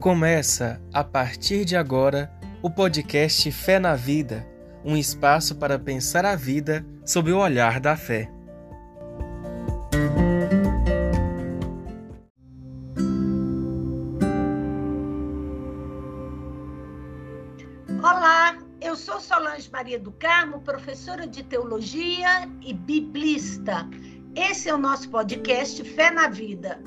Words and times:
Começa, 0.00 0.80
a 0.94 1.04
partir 1.04 1.66
de 1.66 1.76
agora, 1.76 2.32
o 2.62 2.70
podcast 2.70 3.52
Fé 3.52 3.78
na 3.78 3.94
Vida 3.94 4.48
um 4.82 4.96
espaço 4.96 5.56
para 5.56 5.78
pensar 5.78 6.24
a 6.24 6.34
vida 6.34 6.86
sob 7.04 7.30
o 7.30 7.38
olhar 7.38 7.78
da 7.80 7.98
fé. 7.98 8.30
Olá, 18.02 18.56
eu 18.80 18.96
sou 18.96 19.20
Solange 19.20 19.70
Maria 19.70 19.98
do 19.98 20.12
Carmo, 20.12 20.62
professora 20.62 21.26
de 21.26 21.44
teologia 21.44 22.48
e 22.62 22.72
biblista. 22.72 23.86
Esse 24.34 24.70
é 24.70 24.74
o 24.74 24.78
nosso 24.78 25.10
podcast 25.10 25.84
Fé 25.84 26.10
na 26.10 26.26
Vida. 26.26 26.80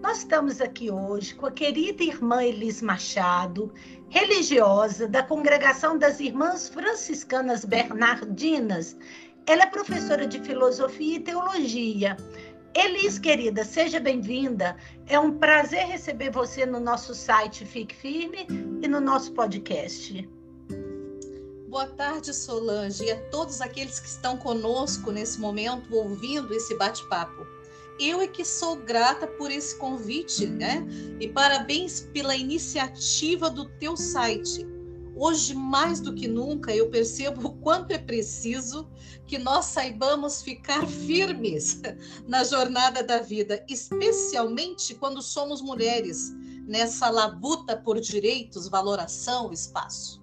Nós 0.00 0.18
estamos 0.18 0.60
aqui 0.60 0.92
hoje 0.92 1.34
com 1.34 1.46
a 1.46 1.50
querida 1.50 2.04
irmã 2.04 2.44
Elis 2.44 2.80
Machado, 2.80 3.72
religiosa 4.08 5.08
da 5.08 5.24
Congregação 5.24 5.98
das 5.98 6.20
Irmãs 6.20 6.68
Franciscanas 6.68 7.64
Bernardinas. 7.64 8.96
Ela 9.44 9.64
é 9.64 9.66
professora 9.66 10.24
de 10.24 10.40
filosofia 10.40 11.16
e 11.16 11.20
teologia. 11.20 12.16
Elis, 12.74 13.18
querida, 13.18 13.64
seja 13.64 13.98
bem-vinda. 13.98 14.76
É 15.08 15.18
um 15.18 15.36
prazer 15.36 15.84
receber 15.86 16.30
você 16.30 16.64
no 16.64 16.78
nosso 16.78 17.12
site 17.12 17.66
Fique 17.66 17.94
Firme 17.94 18.46
e 18.80 18.86
no 18.86 19.00
nosso 19.00 19.32
podcast. 19.32 20.28
Boa 21.68 21.88
tarde, 21.88 22.32
Solange, 22.32 23.04
e 23.04 23.10
a 23.10 23.20
todos 23.30 23.60
aqueles 23.60 23.98
que 23.98 24.06
estão 24.06 24.36
conosco 24.36 25.10
nesse 25.10 25.40
momento 25.40 25.92
ouvindo 25.92 26.54
esse 26.54 26.76
bate-papo 26.76 27.57
eu 27.98 28.20
é 28.20 28.26
que 28.26 28.44
sou 28.44 28.76
grata 28.76 29.26
por 29.26 29.50
esse 29.50 29.76
convite, 29.76 30.46
né? 30.46 30.86
E 31.20 31.28
parabéns 31.28 32.00
pela 32.12 32.36
iniciativa 32.36 33.50
do 33.50 33.68
teu 33.78 33.96
site. 33.96 34.66
Hoje, 35.16 35.52
mais 35.52 36.00
do 36.00 36.14
que 36.14 36.28
nunca, 36.28 36.74
eu 36.74 36.90
percebo 36.90 37.48
o 37.48 37.52
quanto 37.54 37.90
é 37.90 37.98
preciso 37.98 38.88
que 39.26 39.36
nós 39.36 39.64
saibamos 39.64 40.42
ficar 40.42 40.86
firmes 40.86 41.82
na 42.26 42.44
jornada 42.44 43.02
da 43.02 43.20
vida, 43.20 43.64
especialmente 43.68 44.94
quando 44.94 45.20
somos 45.20 45.60
mulheres, 45.60 46.32
nessa 46.66 47.10
labuta 47.10 47.76
por 47.76 48.00
direitos, 48.00 48.68
valoração, 48.68 49.52
espaço. 49.52 50.22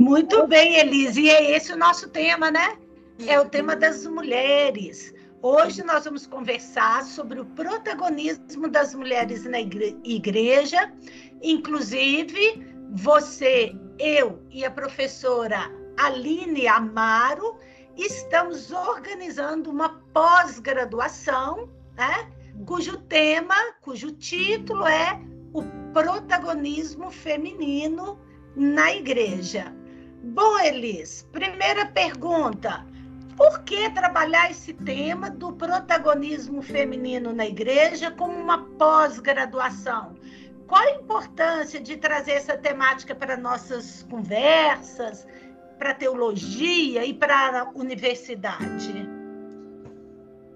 Muito 0.00 0.46
bem, 0.46 0.76
Elise, 0.76 1.20
e 1.22 1.30
é 1.30 1.56
esse 1.56 1.72
o 1.72 1.76
nosso 1.76 2.08
tema, 2.08 2.50
né? 2.50 2.78
É 3.26 3.40
o 3.40 3.48
tema 3.48 3.76
das 3.76 4.06
mulheres. 4.06 5.14
Hoje 5.48 5.84
nós 5.84 6.04
vamos 6.04 6.26
conversar 6.26 7.04
sobre 7.04 7.38
o 7.38 7.44
protagonismo 7.44 8.66
das 8.66 8.96
mulheres 8.96 9.44
na 9.44 9.60
igreja, 9.60 10.92
inclusive 11.40 12.66
você, 12.90 13.72
eu 13.96 14.42
e 14.50 14.64
a 14.64 14.70
professora 14.72 15.70
Aline 15.98 16.66
Amaro 16.66 17.60
estamos 17.96 18.72
organizando 18.72 19.70
uma 19.70 20.00
pós-graduação, 20.12 21.70
né? 21.94 22.28
cujo 22.66 22.98
tema, 23.02 23.54
cujo 23.82 24.10
título 24.10 24.84
é 24.84 25.20
o 25.52 25.62
protagonismo 25.92 27.08
feminino 27.08 28.18
na 28.56 28.92
igreja. 28.96 29.72
Bom, 30.24 30.58
Elis, 30.58 31.22
primeira 31.30 31.86
pergunta. 31.86 32.84
Por 33.36 33.62
que 33.64 33.90
trabalhar 33.90 34.50
esse 34.50 34.72
tema 34.72 35.28
do 35.28 35.52
protagonismo 35.52 36.62
feminino 36.62 37.34
na 37.34 37.46
igreja 37.46 38.10
como 38.10 38.32
uma 38.32 38.64
pós-graduação? 38.78 40.14
Qual 40.66 40.82
a 40.82 40.92
importância 40.92 41.78
de 41.78 41.98
trazer 41.98 42.32
essa 42.32 42.56
temática 42.56 43.14
para 43.14 43.36
nossas 43.36 44.04
conversas, 44.04 45.26
para 45.78 45.90
a 45.90 45.94
teologia 45.94 47.04
e 47.04 47.12
para 47.12 47.60
a 47.60 47.70
universidade? 47.74 49.06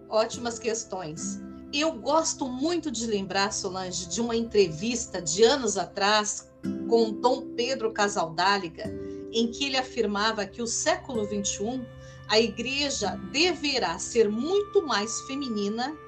Ótimas 0.09 0.59
questões. 0.59 1.38
Eu 1.72 1.93
gosto 1.93 2.49
muito 2.49 2.91
de 2.91 3.06
lembrar, 3.06 3.53
Solange, 3.53 4.09
de 4.09 4.21
uma 4.21 4.34
entrevista 4.34 5.21
de 5.21 5.44
anos 5.44 5.76
atrás 5.76 6.50
com 6.88 7.12
Dom 7.12 7.55
Pedro 7.55 7.93
Casaldáliga, 7.93 8.84
em 9.32 9.49
que 9.53 9.66
ele 9.66 9.76
afirmava 9.76 10.47
que 10.47 10.60
o 10.62 10.66
século 10.66 11.25
XXI 11.25 11.87
a 12.31 12.39
igreja 12.39 13.21
deverá 13.33 13.99
ser 13.99 14.29
muito 14.29 14.87
mais 14.87 15.21
feminina 15.23 15.99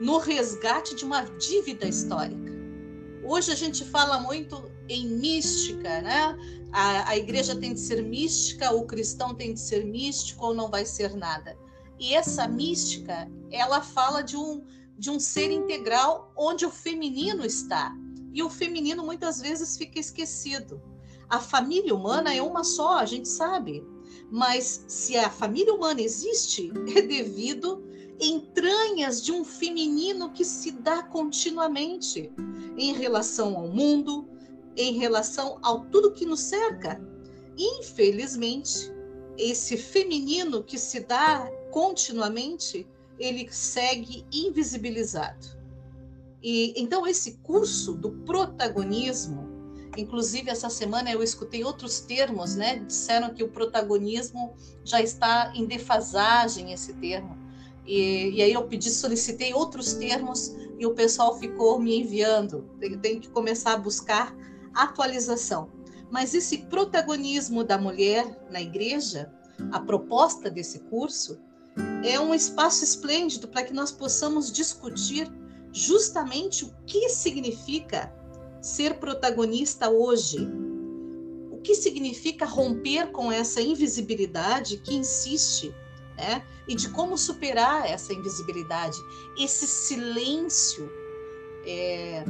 no 0.00 0.16
resgate 0.16 0.96
de 0.96 1.04
uma 1.04 1.20
dívida 1.22 1.86
histórica. 1.86 2.50
Hoje 3.22 3.52
a 3.52 3.54
gente 3.54 3.84
fala 3.84 4.18
muito 4.18 4.72
em 4.88 5.06
mística, 5.06 6.00
né? 6.00 6.34
A, 6.72 7.10
a 7.10 7.16
igreja 7.18 7.54
tem 7.54 7.74
de 7.74 7.80
ser 7.80 8.02
mística, 8.02 8.72
o 8.72 8.86
cristão 8.86 9.34
tem 9.34 9.52
de 9.52 9.60
ser 9.60 9.84
místico 9.84 10.46
ou 10.46 10.54
não 10.54 10.70
vai 10.70 10.86
ser 10.86 11.14
nada. 11.14 11.54
E 11.98 12.14
essa 12.14 12.48
mística, 12.48 13.30
ela 13.50 13.82
fala 13.82 14.22
de 14.22 14.38
um, 14.38 14.64
de 14.96 15.10
um 15.10 15.20
ser 15.20 15.50
integral 15.50 16.32
onde 16.34 16.64
o 16.64 16.70
feminino 16.70 17.44
está. 17.44 17.94
E 18.32 18.42
o 18.42 18.48
feminino 18.48 19.04
muitas 19.04 19.42
vezes 19.42 19.76
fica 19.76 20.00
esquecido. 20.00 20.80
A 21.28 21.38
família 21.38 21.94
humana 21.94 22.34
é 22.34 22.40
uma 22.40 22.64
só, 22.64 22.96
a 22.96 23.04
gente 23.04 23.28
sabe. 23.28 23.84
Mas 24.30 24.84
se 24.86 25.16
a 25.16 25.28
família 25.28 25.74
humana 25.74 26.00
existe, 26.00 26.70
é 26.96 27.02
devido 27.02 27.82
entranhas 28.20 29.22
de 29.22 29.32
um 29.32 29.44
feminino 29.44 30.30
que 30.30 30.44
se 30.44 30.70
dá 30.70 31.02
continuamente 31.02 32.30
em 32.76 32.92
relação 32.92 33.56
ao 33.56 33.68
mundo, 33.68 34.28
em 34.76 34.98
relação 34.98 35.58
ao 35.62 35.84
tudo 35.86 36.12
que 36.12 36.26
nos 36.26 36.40
cerca. 36.40 37.00
Infelizmente, 37.58 38.92
esse 39.36 39.76
feminino 39.76 40.62
que 40.62 40.78
se 40.78 41.00
dá 41.00 41.50
continuamente, 41.70 42.86
ele 43.18 43.48
segue 43.50 44.24
invisibilizado. 44.32 45.58
E 46.42 46.72
então 46.76 47.06
esse 47.06 47.38
curso 47.42 47.92
do 47.94 48.10
protagonismo 48.10 49.49
Inclusive, 49.96 50.50
essa 50.50 50.70
semana 50.70 51.10
eu 51.10 51.22
escutei 51.22 51.64
outros 51.64 52.00
termos, 52.00 52.54
né? 52.54 52.78
Disseram 52.78 53.34
que 53.34 53.42
o 53.42 53.48
protagonismo 53.48 54.54
já 54.84 55.00
está 55.00 55.52
em 55.54 55.66
defasagem, 55.66 56.72
esse 56.72 56.92
termo. 56.94 57.36
E, 57.84 58.30
e 58.30 58.42
aí 58.42 58.52
eu 58.52 58.62
pedi, 58.68 58.88
solicitei 58.90 59.52
outros 59.52 59.94
termos 59.94 60.54
e 60.78 60.86
o 60.86 60.94
pessoal 60.94 61.38
ficou 61.38 61.80
me 61.80 61.98
enviando. 61.98 62.70
Eu 62.80 62.98
tenho 63.00 63.20
que 63.20 63.28
começar 63.28 63.72
a 63.72 63.76
buscar 63.76 64.34
atualização. 64.74 65.70
Mas 66.10 66.34
esse 66.34 66.58
protagonismo 66.58 67.64
da 67.64 67.78
mulher 67.78 68.46
na 68.50 68.60
igreja, 68.60 69.32
a 69.72 69.80
proposta 69.80 70.50
desse 70.50 70.80
curso, 70.80 71.38
é 72.04 72.18
um 72.18 72.34
espaço 72.34 72.84
esplêndido 72.84 73.48
para 73.48 73.62
que 73.64 73.72
nós 73.72 73.92
possamos 73.92 74.50
discutir 74.50 75.30
justamente 75.72 76.64
o 76.64 76.74
que 76.86 77.08
significa 77.08 78.12
ser 78.60 78.94
protagonista 78.94 79.90
hoje? 79.90 80.48
O 81.50 81.58
que 81.58 81.74
significa 81.74 82.44
romper 82.44 83.10
com 83.10 83.30
essa 83.30 83.60
invisibilidade 83.60 84.78
que 84.78 84.94
insiste, 84.94 85.74
né? 86.16 86.42
E 86.68 86.74
de 86.74 86.88
como 86.90 87.16
superar 87.18 87.86
essa 87.86 88.12
invisibilidade, 88.12 88.96
esse 89.38 89.66
silêncio, 89.66 90.90
é, 91.64 92.24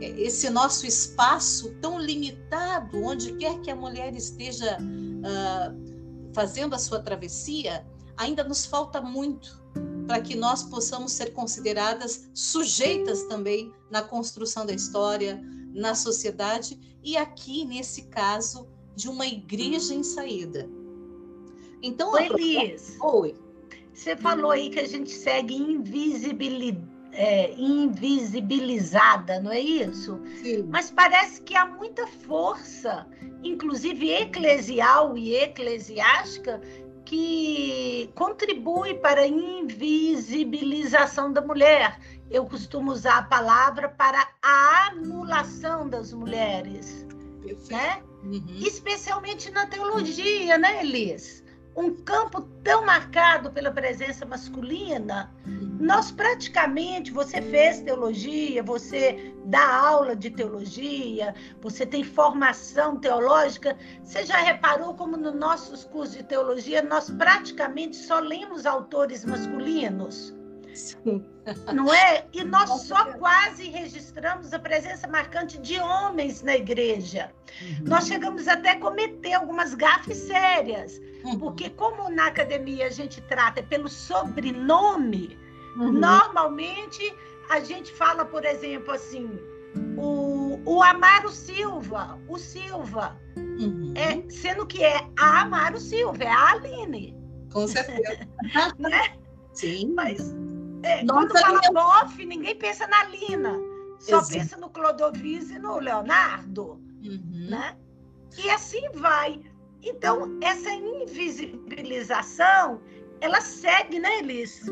é, 0.00 0.20
esse 0.20 0.48
nosso 0.50 0.86
espaço 0.86 1.74
tão 1.80 1.98
limitado, 1.98 3.02
onde 3.02 3.32
quer 3.34 3.60
que 3.60 3.70
a 3.70 3.76
mulher 3.76 4.14
esteja 4.14 4.78
uh, 4.78 6.32
fazendo 6.32 6.74
a 6.74 6.78
sua 6.78 7.00
travessia, 7.00 7.86
ainda 8.16 8.44
nos 8.44 8.64
falta 8.64 9.00
muito 9.00 9.64
para 10.06 10.20
que 10.20 10.36
nós 10.36 10.62
possamos 10.62 11.12
ser 11.12 11.32
consideradas 11.32 12.28
sujeitas 12.32 13.24
também 13.24 13.72
na 13.90 14.02
construção 14.02 14.64
da 14.64 14.72
história, 14.72 15.42
na 15.76 15.94
sociedade 15.94 16.76
e 17.04 17.16
aqui, 17.16 17.64
nesse 17.64 18.02
caso, 18.06 18.66
de 18.96 19.08
uma 19.08 19.24
igreja 19.26 19.94
em 19.94 20.02
saída. 20.02 20.68
Então, 21.82 22.12
Oi, 22.12 22.28
Liz. 22.30 22.96
Oi. 23.00 23.36
Você 23.92 24.16
falou 24.16 24.50
aí 24.50 24.70
que 24.70 24.80
a 24.80 24.88
gente 24.88 25.10
segue 25.10 25.54
é, 27.12 27.54
invisibilizada, 27.54 29.38
não 29.40 29.52
é 29.52 29.60
isso? 29.60 30.18
Sim. 30.42 30.66
Mas 30.68 30.90
parece 30.90 31.40
que 31.42 31.54
há 31.54 31.66
muita 31.66 32.06
força, 32.06 33.06
inclusive 33.42 34.10
eclesial 34.10 35.16
e 35.16 35.34
eclesiástica, 35.34 36.60
que 37.04 38.10
contribui 38.14 38.94
para 38.94 39.22
a 39.22 39.28
invisibilização 39.28 41.32
da 41.32 41.40
mulher 41.40 41.98
eu 42.30 42.44
costumo 42.46 42.92
usar 42.92 43.18
a 43.18 43.22
palavra 43.22 43.88
para 43.88 44.26
a 44.42 44.88
anulação 44.88 45.88
das 45.88 46.12
mulheres, 46.12 47.06
né? 47.70 48.02
Uhum. 48.22 48.42
Especialmente 48.58 49.50
na 49.50 49.66
teologia, 49.66 50.58
né, 50.58 50.80
Elis? 50.82 51.44
um 51.76 51.94
campo 51.94 52.40
tão 52.64 52.86
marcado 52.86 53.52
pela 53.52 53.70
presença 53.70 54.24
masculina, 54.24 55.30
nós 55.78 56.10
praticamente, 56.10 57.12
você 57.12 57.42
fez 57.42 57.82
teologia, 57.82 58.62
você 58.62 59.34
dá 59.44 59.80
aula 59.80 60.16
de 60.16 60.30
teologia, 60.30 61.34
você 61.60 61.84
tem 61.84 62.02
formação 62.02 62.98
teológica, 62.98 63.76
você 64.02 64.24
já 64.24 64.38
reparou 64.38 64.94
como 64.94 65.18
nos 65.18 65.34
nossos 65.34 65.84
cursos 65.84 66.16
de 66.16 66.22
teologia 66.22 66.82
nós 66.82 67.10
praticamente 67.10 67.96
só 67.96 68.20
lemos 68.20 68.64
autores 68.64 69.24
masculinos? 69.24 70.34
Sim. 70.76 71.24
Não 71.72 71.92
é? 71.92 72.26
E 72.32 72.44
nós 72.44 72.68
só 72.82 73.12
quase 73.14 73.68
registramos 73.70 74.52
a 74.52 74.58
presença 74.58 75.08
marcante 75.08 75.58
de 75.58 75.78
homens 75.78 76.42
na 76.42 76.56
igreja. 76.56 77.32
Uhum. 77.62 77.84
Nós 77.86 78.06
chegamos 78.06 78.46
até 78.46 78.72
a 78.72 78.80
cometer 78.80 79.32
algumas 79.32 79.74
gafes 79.74 80.18
sérias, 80.18 81.00
uhum. 81.24 81.38
porque 81.38 81.70
como 81.70 82.10
na 82.10 82.26
academia 82.26 82.86
a 82.86 82.90
gente 82.90 83.22
trata 83.22 83.62
pelo 83.62 83.88
sobrenome, 83.88 85.38
uhum. 85.76 85.92
normalmente 85.92 87.14
a 87.48 87.60
gente 87.60 87.90
fala, 87.92 88.24
por 88.24 88.44
exemplo, 88.44 88.92
assim, 88.92 89.30
o, 89.96 90.60
o 90.66 90.82
Amaro 90.82 91.30
Silva, 91.30 92.18
o 92.28 92.36
Silva, 92.36 93.16
uhum. 93.36 93.94
é, 93.96 94.30
sendo 94.30 94.66
que 94.66 94.84
é 94.84 95.08
a 95.18 95.40
Amaro 95.40 95.80
Silva, 95.80 96.22
é 96.22 96.28
a 96.28 96.50
Aline. 96.50 97.16
Com 97.50 97.66
certeza. 97.66 98.28
né? 98.78 99.16
Sim. 99.54 99.94
Mas 99.94 100.34
é, 100.82 101.04
quando 101.04 101.38
fala 101.38 101.60
bofe, 101.72 102.24
ninguém 102.24 102.56
pensa 102.56 102.86
na 102.86 103.04
Lina. 103.04 103.54
Só 103.98 104.18
Exato. 104.18 104.32
pensa 104.32 104.56
no 104.56 104.70
Clodovis 104.70 105.50
e 105.50 105.58
no 105.58 105.78
Leonardo. 105.78 106.80
Uhum. 107.04 107.48
Né? 107.50 107.76
E 108.38 108.48
assim 108.50 108.88
vai. 108.94 109.40
Então, 109.82 110.38
essa 110.42 110.70
invisibilização, 110.70 112.80
ela 113.20 113.40
segue, 113.40 113.98
né, 113.98 114.18
Elis? 114.18 114.62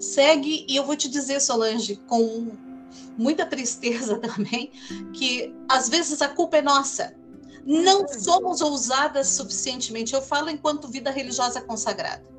Segue, 0.00 0.64
e 0.68 0.76
eu 0.76 0.84
vou 0.84 0.96
te 0.96 1.08
dizer, 1.08 1.40
Solange, 1.40 1.96
com 2.06 2.56
muita 3.18 3.44
tristeza 3.44 4.18
também, 4.20 4.70
que 5.12 5.54
às 5.68 5.88
vezes 5.88 6.22
a 6.22 6.28
culpa 6.28 6.58
é 6.58 6.62
nossa. 6.62 7.14
Não 7.64 8.02
uhum. 8.02 8.08
somos 8.08 8.60
ousadas 8.60 9.26
suficientemente. 9.28 10.14
Eu 10.14 10.22
falo 10.22 10.48
enquanto 10.48 10.88
vida 10.88 11.10
religiosa 11.10 11.60
consagrada. 11.60 12.35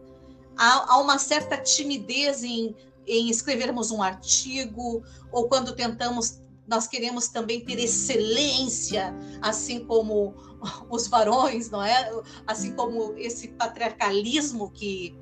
Há, 0.57 0.93
há 0.93 0.97
uma 0.99 1.17
certa 1.19 1.57
timidez 1.57 2.43
em 2.43 2.75
em 3.07 3.29
escrevermos 3.29 3.89
um 3.89 4.03
artigo, 4.03 5.01
ou 5.31 5.47
quando 5.47 5.73
tentamos, 5.73 6.39
nós 6.67 6.87
queremos 6.87 7.29
também 7.29 7.63
ter 7.63 7.79
excelência, 7.79 9.15
assim 9.41 9.85
como 9.85 10.35
os 10.91 11.07
varões, 11.07 11.69
não 11.69 11.81
é? 11.81 12.11
Assim 12.45 12.73
como 12.73 13.13
esse 13.17 13.47
patriarcalismo 13.49 14.69
que 14.71 15.15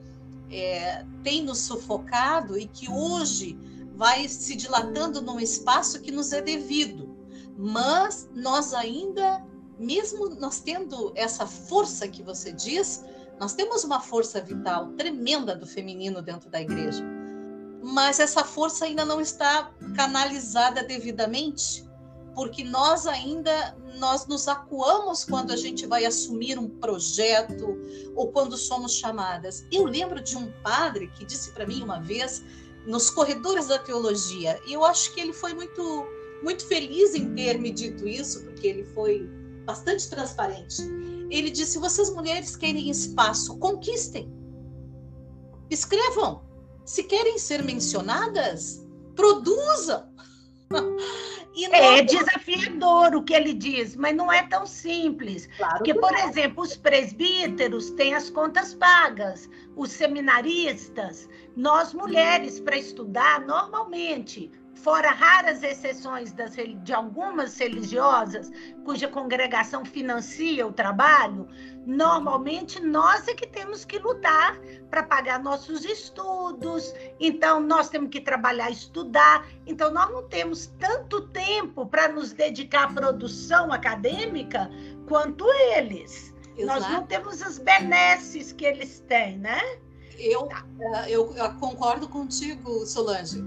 é, 0.50 1.06
tem 1.24 1.44
nos 1.44 1.60
sufocado 1.60 2.58
e 2.58 2.68
que 2.68 2.90
hoje 2.90 3.58
vai 3.96 4.28
se 4.28 4.56
dilatando 4.56 5.22
num 5.22 5.40
espaço 5.40 6.02
que 6.02 6.12
nos 6.12 6.34
é 6.34 6.42
devido. 6.42 7.16
Mas 7.58 8.28
nós 8.34 8.74
ainda, 8.74 9.46
mesmo 9.80 10.30
nós 10.36 10.60
tendo 10.60 11.14
essa 11.16 11.46
força 11.46 12.08
que 12.08 12.22
você 12.24 12.52
diz, 12.52 13.06
nós 13.40 13.54
temos 13.54 13.84
uma 13.84 14.00
força 14.00 14.42
vital 14.42 14.90
tremenda 14.94 15.56
do 15.56 15.66
feminino 15.66 16.22
dentro 16.22 16.50
da 16.50 16.62
igreja 16.62 17.04
mas 17.86 18.20
essa 18.20 18.44
força 18.44 18.86
ainda 18.86 19.06
não 19.06 19.22
está 19.22 19.72
canalizada 19.96 20.84
devidamente, 20.84 21.88
porque 22.34 22.64
nós 22.64 23.06
ainda 23.06 23.78
nós 24.00 24.26
nos 24.26 24.48
acuamos 24.48 25.24
quando 25.24 25.52
a 25.52 25.56
gente 25.56 25.86
vai 25.86 26.04
assumir 26.04 26.58
um 26.60 26.68
projeto 26.68 27.78
ou 28.16 28.30
quando 28.32 28.58
somos 28.58 28.94
chamadas. 28.94 29.66
Eu 29.72 29.86
lembro 29.86 30.22
de 30.22 30.36
um 30.36 30.52
padre 30.64 31.08
que 31.16 31.24
disse 31.24 31.52
para 31.52 31.66
mim 31.66 31.82
uma 31.84 32.02
vez 32.02 32.44
nos 32.88 33.10
corredores 33.10 33.68
da 33.68 33.78
teologia, 33.78 34.60
e 34.66 34.74
eu 34.74 34.84
acho 34.84 35.14
que 35.14 35.22
ele 35.22 35.32
foi 35.32 35.54
muito 35.54 36.08
muito 36.44 36.68
feliz 36.68 37.14
em 37.14 37.34
ter 37.36 37.60
me 37.60 37.72
dito 37.72 38.08
isso, 38.08 38.44
porque 38.44 38.68
ele 38.68 38.84
foi 38.84 39.30
bastante 39.64 40.10
transparente. 40.10 40.84
Ele 41.30 41.50
disse: 41.50 41.80
"Vocês 41.80 42.10
mulheres 42.10 42.56
querem 42.56 42.90
espaço, 42.90 43.58
conquistem. 43.58 44.32
Escrevam, 45.70 46.44
se 46.86 47.04
querem 47.04 47.38
ser 47.38 47.64
mencionadas, 47.64 48.86
produzam. 49.16 50.14
É 51.72 52.02
desafiador 52.02 53.16
o 53.16 53.24
que 53.24 53.34
ele 53.34 53.54
diz, 53.54 53.96
mas 53.96 54.14
não 54.14 54.30
é 54.32 54.44
tão 54.44 54.66
simples. 54.66 55.48
Claro 55.58 55.78
Porque, 55.78 55.94
por 55.94 56.14
é. 56.14 56.26
exemplo, 56.26 56.62
os 56.62 56.76
presbíteros 56.76 57.92
têm 57.92 58.14
as 58.14 58.30
contas 58.30 58.74
pagas, 58.74 59.50
os 59.74 59.90
seminaristas, 59.92 61.30
nós 61.56 61.94
mulheres, 61.94 62.60
para 62.60 62.78
estudar, 62.78 63.40
normalmente, 63.46 64.52
fora 64.76 65.10
raras 65.10 65.64
exceções 65.64 66.32
das, 66.34 66.54
de 66.54 66.94
algumas 66.94 67.58
religiosas, 67.58 68.52
cuja 68.84 69.08
congregação 69.08 69.84
financia 69.86 70.68
o 70.68 70.72
trabalho, 70.72 71.48
normalmente 71.86 72.80
nós 72.80 73.28
é 73.28 73.34
que 73.34 73.48
temos 73.48 73.86
que 73.86 73.98
lutar 73.98 74.60
para 74.90 75.02
pagar 75.04 75.42
nossos 75.42 75.86
estudos, 75.86 76.94
então 77.20 77.60
nós 77.60 77.90
temos 77.90 78.10
que 78.10 78.20
trabalhar, 78.20 78.70
estudar, 78.70 79.48
então 79.66 79.92
nós 79.92 80.12
não 80.12 80.28
temos 80.28 80.68
tanto 80.80 81.28
tempo 81.30 81.86
para 81.86 82.10
nos 82.10 82.34
dedicar 82.34 82.84
à 82.84 82.94
produção 82.94 83.72
acadêmica 83.72 84.70
quanto 85.08 85.52
eles. 85.76 86.34
Exato. 86.58 86.80
Nós 86.80 86.92
não 86.92 87.06
temos 87.06 87.42
as 87.42 87.58
benesses 87.58 88.54
que 88.54 88.66
eles 88.66 89.00
têm, 89.08 89.38
né? 89.40 89.60
Eu. 90.18 90.48
Eh, 90.50 91.06
eu, 91.10 91.36
eu 91.36 91.54
concordo 91.56 92.08
contigo, 92.08 92.86
Solange 92.86 93.44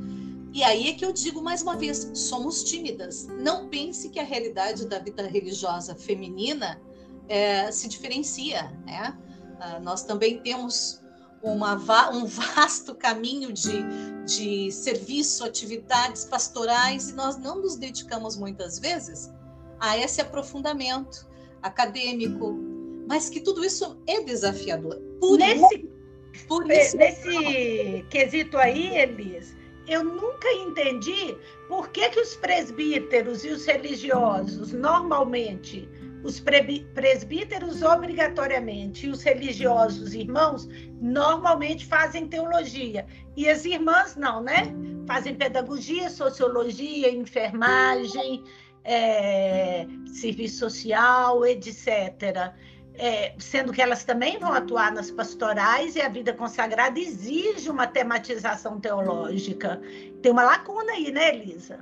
e 0.52 0.62
aí 0.62 0.88
é 0.88 0.92
que 0.94 1.04
eu 1.04 1.12
digo 1.12 1.42
mais 1.42 1.62
uma 1.62 1.76
vez: 1.76 2.10
somos 2.14 2.64
tímidas. 2.64 3.26
Não 3.26 3.68
pense 3.68 4.08
que 4.08 4.18
a 4.18 4.24
realidade 4.24 4.86
da 4.86 4.98
vida 4.98 5.26
religiosa 5.26 5.94
feminina 5.94 6.80
é, 7.28 7.70
se 7.70 7.88
diferencia. 7.88 8.70
Né? 8.86 9.16
Uh, 9.58 9.82
nós 9.82 10.02
também 10.02 10.40
temos 10.40 11.02
uma, 11.42 11.74
um 12.12 12.24
vasto 12.24 12.94
caminho 12.94 13.52
de, 13.52 13.84
de 14.24 14.72
serviço, 14.72 15.44
atividades 15.44 16.24
pastorais, 16.24 17.10
e 17.10 17.14
nós 17.14 17.36
não 17.36 17.60
nos 17.60 17.76
dedicamos 17.76 18.36
muitas 18.36 18.78
vezes 18.78 19.30
a 19.78 19.96
esse 19.96 20.20
aprofundamento 20.20 21.28
acadêmico, 21.62 22.58
mas 23.06 23.28
que 23.28 23.40
tudo 23.40 23.64
isso 23.64 23.98
é 24.06 24.22
desafiador. 24.22 25.00
Por 25.20 25.38
nesse, 25.38 25.74
isso, 25.76 26.46
por 26.46 26.70
isso, 26.70 26.96
nesse 26.96 28.04
quesito 28.10 28.56
aí, 28.56 28.96
Elis, 28.96 29.56
eu 29.88 30.04
nunca 30.04 30.52
entendi 30.52 31.36
por 31.66 31.88
que, 31.88 32.08
que 32.10 32.20
os 32.20 32.36
presbíteros 32.36 33.44
e 33.44 33.48
os 33.48 33.64
religiosos, 33.64 34.72
normalmente, 34.72 35.88
os 36.22 36.40
presbíteros 36.40 37.82
obrigatoriamente 37.82 39.06
e 39.06 39.10
os 39.10 39.22
religiosos 39.22 40.14
irmãos, 40.14 40.68
normalmente 41.00 41.86
fazem 41.86 42.26
teologia. 42.26 43.06
E 43.36 43.48
as 43.48 43.64
irmãs 43.64 44.16
não, 44.16 44.42
né? 44.42 44.74
Fazem 45.06 45.34
pedagogia, 45.34 46.10
sociologia, 46.10 47.10
enfermagem, 47.10 48.44
é, 48.84 49.86
serviço 50.06 50.58
social, 50.58 51.46
etc 51.46 52.52
é, 52.98 53.34
sendo 53.38 53.72
que 53.72 53.80
elas 53.80 54.04
também 54.04 54.38
vão 54.38 54.52
atuar 54.52 54.92
nas 54.92 55.10
pastorais 55.10 55.94
e 55.94 56.00
a 56.00 56.08
vida 56.08 56.32
consagrada 56.32 56.98
exige 56.98 57.70
uma 57.70 57.86
tematização 57.86 58.80
teológica. 58.80 59.80
Tem 60.20 60.32
uma 60.32 60.42
lacuna 60.42 60.92
aí, 60.92 61.12
né, 61.12 61.36
Elisa? 61.36 61.78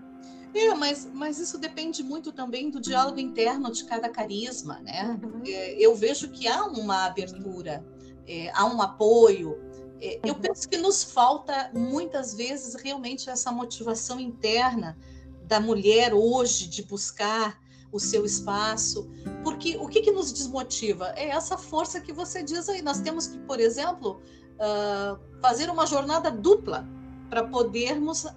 É, 0.54 0.74
mas, 0.74 1.08
mas 1.12 1.38
isso 1.38 1.58
depende 1.58 2.02
muito 2.02 2.32
também 2.32 2.70
do 2.70 2.80
diálogo 2.80 3.18
interno 3.18 3.70
de 3.72 3.84
cada 3.84 4.08
carisma, 4.08 4.78
né? 4.80 5.18
Uhum. 5.22 5.42
É, 5.46 5.72
eu 5.74 5.94
vejo 5.94 6.30
que 6.30 6.46
há 6.46 6.64
uma 6.64 7.06
abertura, 7.06 7.84
é, 8.26 8.50
há 8.54 8.64
um 8.64 8.80
apoio. 8.80 9.58
É, 10.00 10.20
eu 10.24 10.34
uhum. 10.34 10.40
penso 10.40 10.68
que 10.68 10.76
nos 10.76 11.02
falta 11.02 11.70
muitas 11.74 12.34
vezes 12.34 12.74
realmente 12.74 13.28
essa 13.28 13.50
motivação 13.50 14.20
interna 14.20 14.96
da 15.44 15.60
mulher 15.60 16.12
hoje 16.12 16.68
de 16.68 16.82
buscar 16.82 17.58
o 17.92 17.98
seu 17.98 18.24
espaço. 18.24 19.08
Porque 19.42 19.76
o 19.76 19.86
que, 19.88 20.00
que 20.00 20.10
nos 20.10 20.32
desmotiva? 20.32 21.12
É 21.16 21.28
essa 21.28 21.56
força 21.56 22.00
que 22.00 22.12
você 22.12 22.42
diz 22.42 22.68
aí. 22.68 22.82
Nós 22.82 23.00
temos 23.00 23.26
que, 23.28 23.38
por 23.38 23.60
exemplo, 23.60 24.20
uh, 24.56 25.18
fazer 25.40 25.70
uma 25.70 25.86
jornada 25.86 26.30
dupla 26.30 26.88
para 27.28 27.44
podermos 27.44 28.24
uh, 28.24 28.30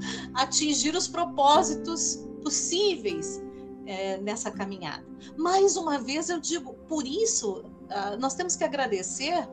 atingir 0.34 0.94
os 0.94 1.08
propósitos 1.08 2.24
possíveis 2.42 3.42
uh, 3.42 4.22
nessa 4.22 4.50
caminhada. 4.50 5.04
Mais 5.36 5.76
uma 5.76 5.98
vez, 5.98 6.28
eu 6.28 6.40
digo, 6.40 6.74
por 6.88 7.06
isso, 7.06 7.60
uh, 7.60 8.16
nós 8.18 8.34
temos 8.34 8.56
que 8.56 8.64
agradecer 8.64 9.48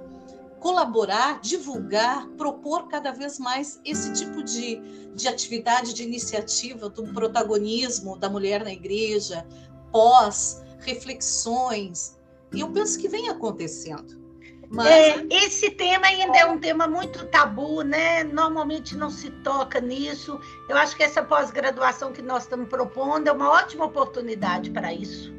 colaborar, 0.63 1.41
divulgar, 1.41 2.25
propor 2.37 2.87
cada 2.87 3.11
vez 3.11 3.37
mais 3.37 3.81
esse 3.83 4.13
tipo 4.13 4.41
de, 4.41 4.77
de 5.13 5.27
atividade, 5.27 5.93
de 5.93 6.03
iniciativa, 6.03 6.87
do 6.87 7.03
protagonismo 7.13 8.17
da 8.17 8.29
mulher 8.29 8.63
na 8.63 8.71
igreja, 8.71 9.45
pós, 9.91 10.63
reflexões. 10.79 12.17
E 12.53 12.61
eu 12.61 12.71
penso 12.71 12.97
que 12.97 13.09
vem 13.09 13.27
acontecendo. 13.27 14.23
Mas... 14.69 14.87
É, 14.87 15.27
esse 15.29 15.69
tema 15.71 16.07
ainda 16.07 16.37
é 16.37 16.45
um 16.45 16.57
tema 16.57 16.87
muito 16.87 17.25
tabu, 17.25 17.81
né? 17.81 18.23
Normalmente 18.23 18.95
não 18.95 19.09
se 19.09 19.29
toca 19.43 19.81
nisso. 19.81 20.39
Eu 20.69 20.77
acho 20.77 20.95
que 20.95 21.03
essa 21.03 21.21
pós-graduação 21.21 22.13
que 22.13 22.21
nós 22.21 22.43
estamos 22.43 22.69
propondo 22.69 23.27
é 23.27 23.33
uma 23.33 23.49
ótima 23.49 23.83
oportunidade 23.83 24.71
para 24.71 24.93
isso. 24.93 25.29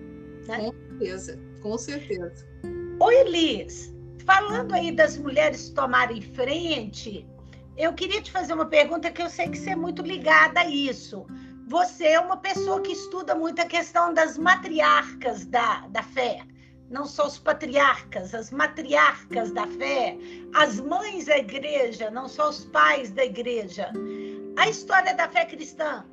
Né? 0.47 0.59
Com 0.59 0.73
certeza, 0.73 1.41
com 1.63 1.79
certeza. 1.79 2.47
Oi, 3.01 3.15
Elis, 3.21 3.94
falando 4.25 4.75
aí 4.75 4.93
das 4.93 5.17
mulheres 5.17 5.71
tomarem 5.71 6.21
frente, 6.21 7.27
eu 7.77 7.93
queria 7.93 8.23
te 8.23 8.31
fazer 8.31 8.53
uma 8.55 8.67
pergunta 8.67 9.11
que 9.11 9.23
eu 9.23 9.29
sei 9.29 9.49
que 9.49 9.59
você 9.59 9.71
é 9.71 9.77
muito 9.77 10.03
ligada 10.03 10.61
a 10.61 10.67
isso. 10.67 11.27
Você 11.67 12.09
é 12.09 12.21
uma 12.21 12.37
pessoa 12.37 12.81
que 12.81 12.93
estuda 12.93 13.35
muito 13.35 13.61
a 13.61 13.65
questão 13.65 14.13
das 14.13 14.37
matriarcas 14.37 15.47
da, 15.47 15.87
da 15.89 16.03
fé 16.03 16.45
não 16.91 17.07
só 17.07 17.27
os 17.27 17.39
patriarcas, 17.39 18.35
as 18.35 18.51
matriarcas 18.51 19.51
da 19.51 19.67
fé, 19.67 20.17
as 20.55 20.79
mães 20.79 21.27
da 21.27 21.39
igreja, 21.39 22.11
não 22.11 22.29
só 22.29 22.51
os 22.51 22.65
pais 22.67 23.11
da 23.11 23.25
igreja. 23.25 23.91
A 24.57 24.69
história 24.69 25.15
da 25.15 25.29
fé 25.29 25.45
cristã, 25.45 26.05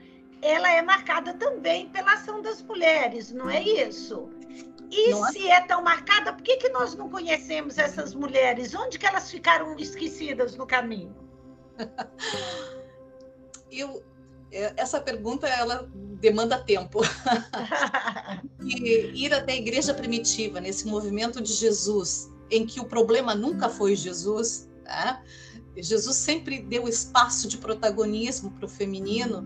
ela 0.42 0.72
é 0.72 0.82
marcada 0.82 1.34
também 1.36 1.90
pela 1.90 2.14
ação 2.14 2.42
das 2.42 2.62
mulheres, 2.64 3.32
não 3.32 3.50
é 3.50 3.62
isso? 3.62 4.30
E 4.90 5.10
não 5.10 5.26
se 5.32 5.48
é... 5.48 5.62
tão 5.62 5.82
marcada, 5.82 6.34
por 6.34 6.44
que, 6.44 6.58
que 6.58 6.70
nós 6.70 6.96
não 6.96 7.10
conhecemos 7.10 7.78
essas 7.78 8.14
mulheres? 8.14 8.76
Onde 8.76 9.00
que 9.00 9.06
elas 9.06 9.32
ficaram 9.32 9.78
esquecidas 9.78 10.56
no 10.56 10.68
caminho? 10.68 11.16
Eu, 13.72 14.04
é, 14.52 14.74
essa 14.76 15.00
pergunta 15.00 15.48
ela 15.48 15.90
demanda 16.20 16.62
tempo. 16.62 17.00
e 18.62 19.26
ir 19.26 19.34
até 19.34 19.54
a 19.54 19.58
igreja 19.58 19.94
primitiva, 19.94 20.60
nesse 20.60 20.86
movimento 20.86 21.42
de 21.42 21.54
Jesus, 21.54 22.30
em 22.50 22.66
que 22.66 22.82
o 22.82 22.86
problema 22.86 23.34
nunca 23.34 23.70
foi 23.70 23.96
Jesus, 23.96 24.70
tá? 24.84 25.24
Jesus 25.76 26.18
sempre 26.18 26.62
deu 26.62 26.88
espaço 26.88 27.48
de 27.48 27.58
protagonismo 27.58 28.52
para 28.52 28.66
o 28.66 28.70
feminino, 28.70 29.42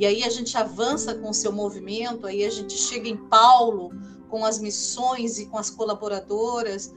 e 0.00 0.06
aí 0.06 0.24
a 0.24 0.30
gente 0.30 0.56
avança 0.56 1.14
com 1.14 1.28
o 1.28 1.34
seu 1.34 1.52
movimento, 1.52 2.26
aí 2.26 2.42
a 2.42 2.48
gente 2.48 2.72
chega 2.72 3.06
em 3.06 3.18
Paulo 3.18 3.90
com 4.30 4.46
as 4.46 4.58
missões 4.58 5.38
e 5.38 5.44
com 5.44 5.58
as 5.58 5.68
colaboradoras, 5.68 6.90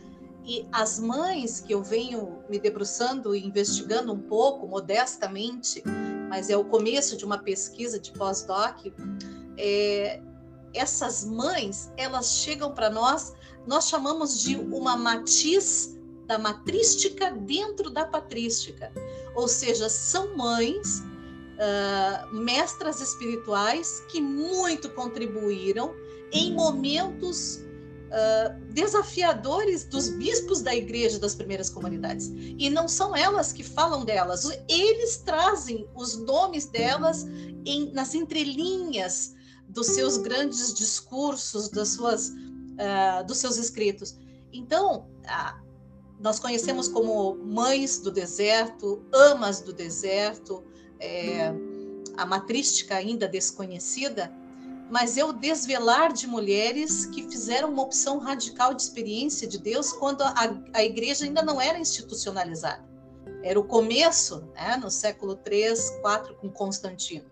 e 0.46 0.66
as 0.72 1.00
mães 1.00 1.60
que 1.60 1.74
eu 1.74 1.84
venho 1.84 2.40
me 2.50 2.58
debruçando 2.58 3.36
e 3.36 3.46
investigando 3.46 4.14
um 4.14 4.20
pouco, 4.20 4.66
modestamente, 4.66 5.84
mas 6.30 6.50
é 6.50 6.56
o 6.56 6.64
começo 6.64 7.18
de 7.18 7.26
uma 7.26 7.38
pesquisa 7.38 8.00
de 8.00 8.14
pós-doc, 8.14 8.86
é, 9.58 10.22
essas 10.74 11.26
mães, 11.26 11.92
elas 11.98 12.38
chegam 12.38 12.72
para 12.72 12.90
nós, 12.90 13.34
nós 13.68 13.90
chamamos 13.90 14.40
de 14.40 14.56
uma 14.56 14.96
matiz 14.96 16.00
da 16.26 16.40
matrística 16.40 17.32
dentro 17.32 17.90
da 17.90 18.06
patrística, 18.06 18.94
ou 19.36 19.50
seja, 19.50 19.90
são 19.90 20.38
mães, 20.38 21.04
uh, 21.54 22.34
mestras 22.36 23.02
espirituais 23.02 24.04
que 24.10 24.22
muito 24.22 24.90
contribuíram 24.90 25.94
em 26.32 26.54
momentos 26.54 27.64
uh, 28.14 28.74
desafiadores 28.74 29.86
dos 29.86 30.10
bispos 30.10 30.62
da 30.62 30.76
igreja 30.76 31.20
das 31.20 31.36
primeiras 31.36 31.70
comunidades. 31.70 32.32
E 32.36 32.70
não 32.70 32.88
são 32.88 33.16
elas 33.16 33.52
que 33.52 33.64
falam 33.64 34.04
delas, 34.06 34.48
eles 34.68 35.18
trazem 35.18 35.88
os 35.96 36.18
nomes 36.18 36.66
delas 36.66 37.26
em, 37.66 37.92
nas 37.94 38.14
entrelinhas 38.14 39.36
dos 39.70 39.88
seus 39.88 40.18
grandes 40.18 40.74
discursos, 40.74 41.70
das 41.70 41.90
suas, 41.90 42.30
uh, 42.30 43.26
dos 43.26 43.38
seus 43.38 43.58
escritos. 43.58 44.18
Então, 44.52 45.08
uh, 45.24 45.64
nós 46.20 46.40
conhecemos 46.40 46.88
como 46.88 47.36
mães 47.36 48.00
do 48.00 48.12
deserto, 48.12 49.04
amas 49.14 49.62
do 49.62 49.74
deserto, 49.74 50.64
é, 51.00 51.54
a 52.18 52.26
matrística 52.26 52.96
ainda 52.96 53.28
desconhecida, 53.28 54.32
mas 54.90 55.18
é 55.18 55.26
o 55.26 55.34
desvelar 55.34 56.14
de 56.14 56.28
mulheres 56.28 57.06
que 57.08 57.24
fizeram 57.24 57.70
uma 57.70 57.84
opção 57.84 58.20
radical 58.20 58.74
de 58.74 58.82
experiência 58.82 59.48
de 59.48 59.58
Deus 59.58 59.92
quando 59.94 60.22
a, 60.22 60.34
a 60.74 60.84
igreja 60.84 61.26
ainda 61.26 61.42
não 61.42 61.60
era 61.60 61.80
institucionalizada. 61.80 62.84
Era 63.42 63.60
o 63.60 63.64
começo, 63.64 64.48
né, 64.54 64.78
no 64.78 64.90
século 64.90 65.36
3, 65.36 65.90
4, 66.02 66.36
com 66.36 66.50
Constantino. 66.50 67.26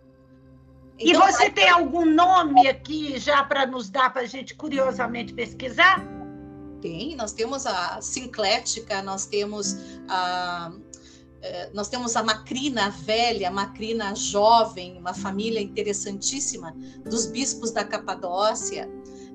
Então, 0.97 1.27
e 1.27 1.31
você 1.31 1.49
tem 1.49 1.69
algum 1.69 2.05
nome 2.05 2.67
aqui 2.67 3.17
já 3.17 3.43
para 3.43 3.65
nos 3.65 3.89
dar 3.89 4.11
para 4.11 4.23
a 4.23 4.25
gente 4.25 4.53
curiosamente 4.55 5.33
pesquisar? 5.33 6.05
Tem, 6.81 7.15
nós 7.15 7.31
temos 7.31 7.65
a 7.65 8.01
sinclética, 8.01 9.01
nós 9.01 9.25
temos 9.25 9.75
a 10.09 10.71
nós 11.73 11.89
temos 11.89 12.15
a 12.15 12.23
Macrina 12.23 12.89
velha, 12.89 13.47
a 13.47 13.51
Macrina 13.51 14.15
jovem, 14.15 14.97
uma 14.97 15.13
família 15.13 15.59
interessantíssima 15.59 16.75
dos 17.03 17.25
bispos 17.25 17.71
da 17.71 17.83
Capadócia. 17.83 18.89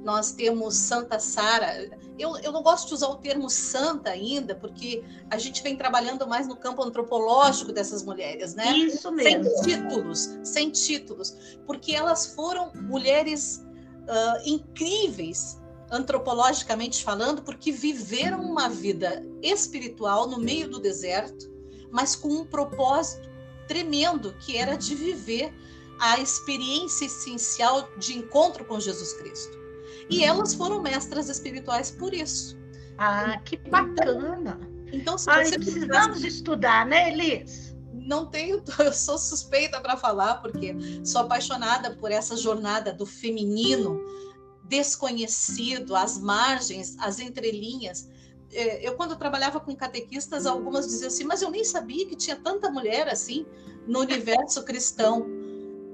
Nós 0.04 0.30
temos 0.30 0.76
Santa 0.76 1.18
Sara. 1.18 1.90
Eu, 2.16 2.36
eu 2.36 2.52
não 2.52 2.62
gosto 2.62 2.88
de 2.88 2.94
usar 2.94 3.08
o 3.08 3.16
termo 3.16 3.50
santa 3.50 4.10
ainda, 4.10 4.54
porque 4.54 5.02
a 5.28 5.36
gente 5.36 5.62
vem 5.64 5.76
trabalhando 5.76 6.28
mais 6.28 6.46
no 6.46 6.54
campo 6.54 6.82
antropológico 6.82 7.72
dessas 7.72 8.04
mulheres, 8.04 8.54
né? 8.54 8.70
Isso 8.76 9.10
mesmo. 9.10 9.44
Sem 9.44 9.62
títulos, 9.62 10.38
sem 10.44 10.70
títulos, 10.70 11.58
porque 11.66 11.92
elas 11.92 12.34
foram 12.34 12.70
mulheres 12.74 13.66
uh, 14.02 14.48
incríveis 14.48 15.60
antropologicamente 15.90 17.02
falando, 17.02 17.42
porque 17.42 17.72
viveram 17.72 18.40
uma 18.42 18.68
vida 18.68 19.24
espiritual 19.42 20.28
no 20.28 20.38
meio 20.38 20.68
do 20.68 20.80
deserto, 20.80 21.55
mas 21.90 22.16
com 22.16 22.28
um 22.28 22.44
propósito 22.44 23.28
tremendo, 23.66 24.34
que 24.38 24.56
era 24.56 24.76
de 24.76 24.94
viver 24.94 25.52
a 25.98 26.18
experiência 26.20 27.06
essencial 27.06 27.88
de 27.98 28.16
encontro 28.16 28.64
com 28.64 28.78
Jesus 28.78 29.14
Cristo. 29.14 29.58
E 30.08 30.22
elas 30.22 30.54
foram 30.54 30.80
mestras 30.80 31.28
espirituais 31.28 31.90
por 31.90 32.14
isso. 32.14 32.56
Ah, 32.98 33.38
que 33.44 33.56
bacana! 33.56 34.58
Então, 34.92 35.18
se 35.18 35.28
Ai, 35.28 35.50
precisamos 35.50 36.22
estudar, 36.22 36.86
né, 36.86 37.12
Elis? 37.12 37.74
Não 37.92 38.26
tenho, 38.26 38.62
eu 38.78 38.92
sou 38.92 39.18
suspeita 39.18 39.80
para 39.80 39.96
falar, 39.96 40.36
porque 40.36 40.76
sou 41.04 41.22
apaixonada 41.22 41.96
por 41.96 42.12
essa 42.12 42.36
jornada 42.36 42.92
do 42.92 43.04
feminino 43.04 44.00
desconhecido, 44.68 45.94
às 45.94 46.18
margens, 46.18 46.96
às 46.98 47.18
entrelinhas, 47.18 48.08
eu 48.52 48.94
quando 48.94 49.16
trabalhava 49.16 49.60
com 49.60 49.74
catequistas, 49.74 50.46
algumas 50.46 50.86
diziam 50.86 51.08
assim, 51.08 51.24
mas 51.24 51.42
eu 51.42 51.50
nem 51.50 51.64
sabia 51.64 52.06
que 52.06 52.16
tinha 52.16 52.36
tanta 52.36 52.70
mulher 52.70 53.08
assim 53.08 53.46
no 53.86 54.00
universo 54.00 54.64
cristão. 54.64 55.26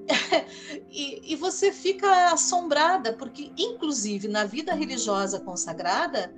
e, 0.90 1.32
e, 1.32 1.36
você 1.36 1.72
fica 1.72 2.32
assombrada, 2.32 3.12
porque, 3.12 3.52
inclusive, 3.56 4.26
na 4.28 4.44
vida 4.44 4.74
religiosa 4.74 5.38
consagrada, 5.40 6.34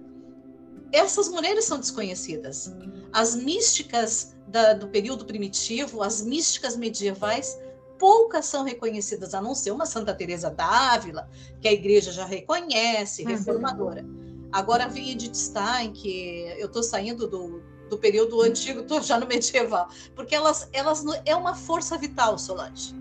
essas 0.92 1.28
mulheres 1.28 1.64
são 1.64 1.78
desconhecidas. 1.78 2.72
As 3.12 3.34
místicas 3.34 4.36
da, 4.46 4.74
do 4.74 4.88
período 4.88 5.24
primitivo, 5.24 6.02
as 6.02 6.22
místicas 6.22 6.76
medievais, 6.76 7.58
poucas 7.98 8.46
são 8.46 8.64
reconhecidas, 8.64 9.34
a 9.34 9.40
não 9.40 9.54
ser 9.54 9.70
uma 9.70 9.86
Santa 9.86 10.14
Teresa 10.14 10.50
d'Ávila, 10.50 11.28
que 11.60 11.66
a 11.66 11.72
igreja 11.72 12.12
já 12.12 12.24
reconhece, 12.24 13.22
uhum. 13.22 13.28
reformadora. 13.28 14.02
Uhum. 14.02 14.23
Agora 14.54 14.86
vem 14.86 15.10
Edith 15.10 15.34
Stein, 15.34 15.92
que 15.92 16.54
eu 16.56 16.66
estou 16.66 16.80
saindo 16.80 17.26
do, 17.26 17.60
do 17.90 17.98
período 17.98 18.40
antigo, 18.40 18.82
estou 18.82 19.02
já 19.02 19.18
no 19.18 19.26
medieval, 19.26 19.88
porque 20.14 20.32
elas, 20.32 20.68
elas 20.72 21.04
é 21.26 21.34
uma 21.34 21.56
força 21.56 21.98
vital, 21.98 22.38
Solange. 22.38 22.94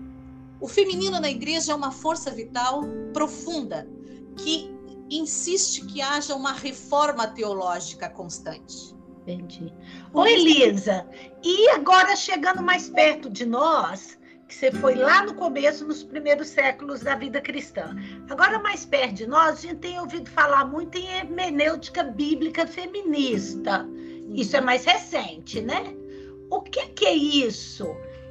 O 0.60 0.66
feminino 0.66 1.20
na 1.20 1.30
igreja 1.30 1.70
é 1.70 1.74
uma 1.76 1.92
força 1.92 2.28
vital 2.28 2.82
profunda 3.12 3.88
que 4.36 4.68
insiste 5.08 5.86
que 5.86 6.02
haja 6.02 6.34
uma 6.34 6.52
reforma 6.52 7.28
teológica 7.28 8.08
constante. 8.08 8.92
Entendi. 9.22 9.72
Ô, 10.12 10.26
Elisa, 10.26 11.06
e 11.40 11.68
agora 11.68 12.16
chegando 12.16 12.64
mais 12.64 12.88
perto 12.88 13.30
de 13.30 13.46
nós, 13.46 14.18
que 14.48 14.54
você 14.54 14.70
foi 14.70 14.94
lá 14.94 15.24
no 15.24 15.34
começo, 15.34 15.86
nos 15.86 16.02
primeiros 16.02 16.48
séculos 16.48 17.00
da 17.00 17.14
vida 17.14 17.40
cristã. 17.40 17.96
Agora, 18.28 18.58
mais 18.58 18.84
perto 18.84 19.14
de 19.14 19.26
nós, 19.26 19.58
a 19.58 19.60
gente 19.62 19.76
tem 19.76 19.98
ouvido 19.98 20.28
falar 20.30 20.64
muito 20.66 20.96
em 20.96 21.06
hermenêutica 21.06 22.02
bíblica 22.02 22.66
feminista. 22.66 23.86
Isso 24.34 24.56
é 24.56 24.60
mais 24.60 24.84
recente, 24.84 25.60
né? 25.60 25.94
O 26.50 26.60
que, 26.60 26.88
que 26.88 27.06
é 27.06 27.14
isso? 27.14 27.86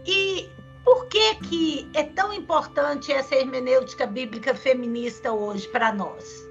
E 0.05 0.49
por 0.83 1.07
que, 1.07 1.35
que 1.35 1.89
é 1.93 2.03
tão 2.03 2.33
importante 2.33 3.11
essa 3.11 3.35
hermenêutica 3.35 4.05
bíblica 4.05 4.53
feminista 4.53 5.31
hoje 5.31 5.67
para 5.69 5.93
nós? 5.93 6.43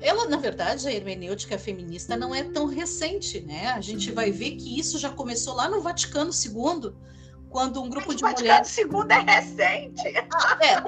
Ela, 0.00 0.28
na 0.28 0.36
verdade, 0.36 0.86
a 0.86 0.92
hermenêutica 0.92 1.58
feminista 1.58 2.16
não 2.16 2.34
é 2.34 2.42
tão 2.42 2.66
recente, 2.66 3.40
né? 3.40 3.68
A 3.68 3.80
gente 3.80 4.12
vai 4.12 4.30
ver 4.30 4.52
que 4.52 4.78
isso 4.78 4.98
já 4.98 5.10
começou 5.10 5.54
lá 5.54 5.68
no 5.68 5.80
Vaticano 5.80 6.30
II, 6.30 6.92
quando 7.50 7.82
um 7.82 7.90
grupo 7.90 8.14
de 8.14 8.22
mulheres. 8.22 8.68
Segunda 8.68 9.14
é 9.14 9.20
recente. 9.20 10.06
É, 10.06 10.82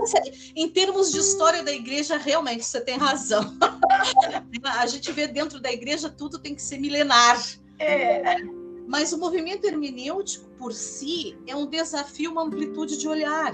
em 0.56 0.68
termos 0.68 1.10
de 1.12 1.18
história 1.18 1.62
da 1.62 1.72
igreja, 1.72 2.16
realmente 2.16 2.64
você 2.64 2.80
tem 2.80 2.96
razão. 2.96 3.52
A 4.64 4.86
gente 4.86 5.10
vê 5.12 5.26
dentro 5.26 5.60
da 5.60 5.70
igreja 5.70 6.08
tudo 6.08 6.38
tem 6.38 6.54
que 6.54 6.62
ser 6.62 6.78
milenar. 6.78 7.42
É. 7.78 8.36
Mas 8.86 9.12
o 9.12 9.18
movimento 9.18 9.64
hermenêutico 9.64 10.48
por 10.50 10.72
si 10.72 11.36
é 11.46 11.56
um 11.56 11.66
desafio, 11.66 12.32
uma 12.32 12.42
amplitude 12.42 12.96
de 12.98 13.08
olhar 13.08 13.52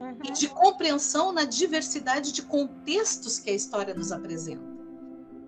uhum. 0.00 0.18
e 0.24 0.32
de 0.32 0.48
compreensão 0.48 1.32
na 1.32 1.44
diversidade 1.44 2.32
de 2.32 2.42
contextos 2.42 3.38
que 3.38 3.50
a 3.50 3.54
história 3.54 3.94
nos 3.94 4.12
apresenta. 4.12 4.74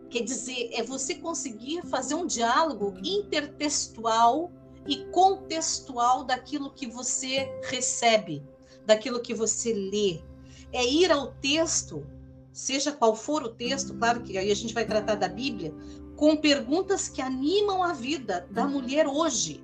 Quer 0.09 0.23
dizer, 0.23 0.71
é 0.73 0.83
você 0.83 1.17
conseguir 1.17 1.83
fazer 1.83 2.15
um 2.15 2.26
diálogo 2.26 2.95
intertextual 3.03 4.53
e 4.87 5.05
contextual 5.07 6.25
daquilo 6.25 6.71
que 6.71 6.87
você 6.87 7.49
recebe, 7.64 8.43
daquilo 8.85 9.21
que 9.21 9.35
você 9.35 9.73
lê. 9.73 10.21
É 10.73 10.85
ir 10.85 11.11
ao 11.11 11.33
texto, 11.35 12.07
seja 12.52 12.93
qual 12.93 13.14
for 13.14 13.43
o 13.43 13.49
texto, 13.49 13.95
claro 13.95 14.23
que 14.23 14.37
aí 14.38 14.50
a 14.50 14.55
gente 14.55 14.75
vai 14.75 14.85
tratar 14.85 15.16
da 15.16 15.28
Bíblia, 15.28 15.75
com 16.16 16.37
perguntas 16.37 17.09
que 17.09 17.21
animam 17.21 17.83
a 17.83 17.93
vida 17.93 18.47
da 18.50 18.66
mulher 18.66 19.07
hoje. 19.07 19.62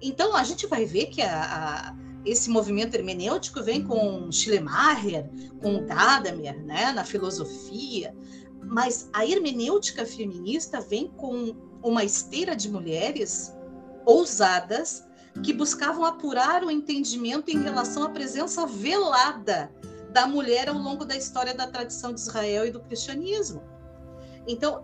Então, 0.00 0.36
a 0.36 0.44
gente 0.44 0.66
vai 0.66 0.84
ver 0.84 1.06
que 1.06 1.22
a, 1.22 1.90
a, 1.90 1.96
esse 2.24 2.50
movimento 2.50 2.94
hermenêutico 2.94 3.62
vem 3.62 3.84
com 3.84 4.30
Schleiermacher, 4.30 5.28
com 5.60 5.84
Gadamer, 5.86 6.64
né, 6.64 6.92
na 6.92 7.04
filosofia, 7.04 8.14
mas 8.64 9.08
a 9.12 9.26
hermenêutica 9.26 10.06
feminista 10.06 10.80
vem 10.80 11.08
com 11.08 11.54
uma 11.82 12.04
esteira 12.04 12.54
de 12.54 12.70
mulheres 12.70 13.52
ousadas 14.04 15.04
que 15.42 15.52
buscavam 15.52 16.04
apurar 16.04 16.64
o 16.64 16.70
entendimento 16.70 17.50
em 17.50 17.62
relação 17.62 18.04
à 18.04 18.10
presença 18.10 18.66
velada 18.66 19.72
da 20.10 20.26
mulher 20.26 20.68
ao 20.68 20.76
longo 20.76 21.04
da 21.04 21.16
história 21.16 21.54
da 21.54 21.66
tradição 21.66 22.12
de 22.12 22.20
Israel 22.20 22.66
e 22.66 22.70
do 22.70 22.80
cristianismo. 22.80 23.62
Então, 24.46 24.82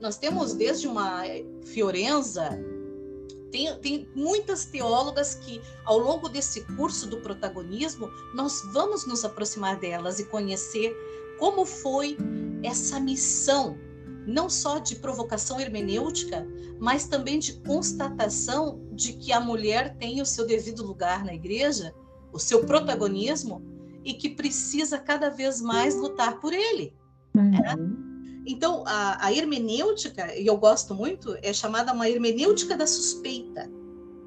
nós 0.00 0.16
temos 0.18 0.52
desde 0.52 0.86
uma 0.86 1.22
Fiorenza, 1.64 2.50
tem, 3.50 3.74
tem 3.80 4.10
muitas 4.14 4.66
teólogas 4.66 5.34
que, 5.36 5.60
ao 5.84 5.98
longo 5.98 6.28
desse 6.28 6.62
curso 6.76 7.08
do 7.08 7.18
protagonismo, 7.20 8.10
nós 8.34 8.62
vamos 8.72 9.06
nos 9.06 9.24
aproximar 9.24 9.78
delas 9.78 10.18
e 10.18 10.24
conhecer 10.26 10.94
como 11.38 11.64
foi 11.64 12.16
essa 12.62 13.00
missão 13.00 13.78
não 14.28 14.50
só 14.50 14.78
de 14.78 14.96
provocação 14.96 15.58
hermenêutica, 15.58 16.46
mas 16.78 17.08
também 17.08 17.38
de 17.38 17.54
constatação 17.60 18.86
de 18.92 19.14
que 19.14 19.32
a 19.32 19.40
mulher 19.40 19.96
tem 19.96 20.20
o 20.20 20.26
seu 20.26 20.46
devido 20.46 20.86
lugar 20.86 21.24
na 21.24 21.32
igreja, 21.32 21.94
o 22.30 22.38
seu 22.38 22.66
protagonismo, 22.66 23.62
e 24.04 24.12
que 24.12 24.28
precisa 24.28 24.98
cada 24.98 25.30
vez 25.30 25.62
mais 25.62 25.96
lutar 25.96 26.40
por 26.40 26.52
ele. 26.52 26.94
Uhum. 27.34 28.42
Então, 28.46 28.84
a, 28.86 29.26
a, 29.26 29.32
hermenêutica, 29.32 30.34
e 30.34 30.46
eu 30.46 30.58
gosto 30.58 30.94
muito, 30.94 31.36
é 31.42 31.52
chamada 31.52 31.92
uma 31.92 32.08
hermenêutica 32.08 32.76
da 32.76 32.86
suspeita, 32.86 33.70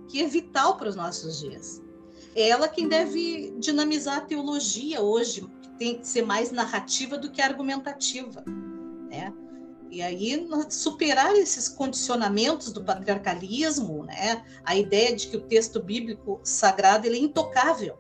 que 0.07 0.21
é 0.21 0.27
vital 0.27 0.77
para 0.77 0.89
os 0.89 0.95
nossos 0.95 1.39
dias. 1.39 1.81
É 2.35 2.49
ela 2.49 2.67
quem 2.67 2.87
deve 2.87 3.53
dinamizar 3.59 4.17
a 4.17 4.21
teologia 4.21 5.01
hoje, 5.01 5.41
que 5.61 5.69
tem 5.77 5.99
que 5.99 6.07
ser 6.07 6.23
mais 6.23 6.51
narrativa 6.51 7.17
do 7.17 7.29
que 7.29 7.41
argumentativa. 7.41 8.43
Né? 9.09 9.33
E 9.91 10.01
aí 10.01 10.47
superar 10.69 11.35
esses 11.35 11.67
condicionamentos 11.67 12.71
do 12.71 12.81
patriarcalismo, 12.81 14.05
né? 14.05 14.41
A 14.63 14.73
ideia 14.73 15.13
de 15.13 15.27
que 15.27 15.35
o 15.35 15.41
texto 15.41 15.83
bíblico 15.83 16.39
sagrado 16.43 17.05
ele 17.05 17.17
é 17.17 17.19
intocável. 17.19 17.99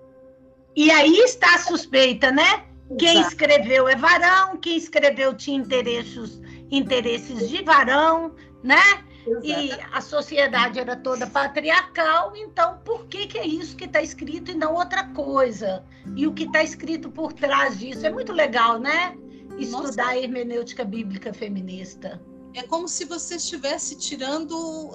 E 0.73 0.89
aí 0.89 1.17
está 1.17 1.55
a 1.55 1.59
suspeita, 1.59 2.31
né? 2.31 2.65
Quem 2.97 3.17
Exato. 3.17 3.27
escreveu 3.27 3.89
é 3.89 3.95
varão, 3.97 4.55
quem 4.57 4.77
escreveu 4.77 5.33
tinha 5.33 5.57
interesses, 5.57 6.41
interesses 6.71 7.49
de 7.49 7.61
varão, 7.61 8.35
né? 8.63 8.81
Exato. 9.27 9.45
E 9.45 9.71
a 9.91 10.01
sociedade 10.01 10.79
era 10.79 10.95
toda 10.95 11.27
patriarcal, 11.27 12.33
então 12.37 12.79
por 12.85 13.05
que, 13.07 13.27
que 13.27 13.37
é 13.37 13.45
isso 13.45 13.75
que 13.75 13.85
está 13.85 14.01
escrito 14.01 14.51
e 14.51 14.55
não 14.55 14.75
outra 14.75 15.09
coisa? 15.09 15.83
E 16.15 16.25
o 16.25 16.33
que 16.33 16.45
está 16.45 16.63
escrito 16.63 17.09
por 17.09 17.33
trás 17.33 17.77
disso? 17.77 18.05
É 18.05 18.09
muito 18.09 18.31
legal, 18.31 18.79
né? 18.79 19.15
Estudar 19.59 19.81
Nossa. 19.81 20.03
a 20.03 20.17
hermenêutica 20.17 20.83
bíblica 20.83 21.33
feminista. 21.33 22.21
É 22.53 22.63
como 22.63 22.87
se 22.87 23.05
você 23.05 23.35
estivesse 23.35 23.97
tirando 23.97 24.91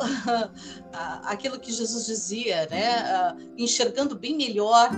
aquilo 1.24 1.58
que 1.58 1.72
Jesus 1.72 2.06
dizia, 2.06 2.66
né? 2.70 3.34
enxergando 3.56 4.14
bem 4.14 4.36
melhor 4.36 4.90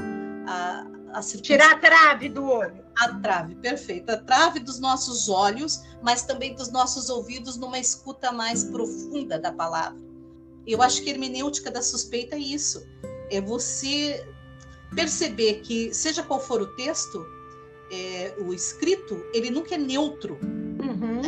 a, 0.46 0.86
a 1.12 1.20
Tirar 1.20 1.72
a 1.72 1.78
trave 1.78 2.28
do 2.28 2.44
olho. 2.44 2.84
A 2.96 3.14
trave, 3.20 3.54
perfeito. 3.56 4.10
A 4.10 4.16
trave 4.16 4.58
dos 4.58 4.80
nossos 4.80 5.28
olhos, 5.28 5.82
mas 6.02 6.22
também 6.22 6.54
dos 6.54 6.70
nossos 6.70 7.08
ouvidos 7.08 7.56
numa 7.56 7.78
escuta 7.78 8.32
mais 8.32 8.64
profunda 8.64 9.38
da 9.38 9.52
palavra. 9.52 10.00
Eu 10.66 10.82
acho 10.82 11.02
que 11.02 11.10
a 11.10 11.12
hermenêutica 11.12 11.70
da 11.70 11.80
suspeita 11.80 12.34
é 12.34 12.40
isso. 12.40 12.84
É 13.30 13.40
você 13.40 14.26
perceber 14.94 15.60
que, 15.60 15.94
seja 15.94 16.22
qual 16.22 16.40
for 16.40 16.60
o 16.60 16.66
texto, 16.76 17.24
é, 17.90 18.34
o 18.38 18.52
escrito, 18.52 19.22
ele 19.32 19.50
nunca 19.50 19.74
é 19.74 19.78
neutro. 19.78 20.38
Uhum. 20.42 21.22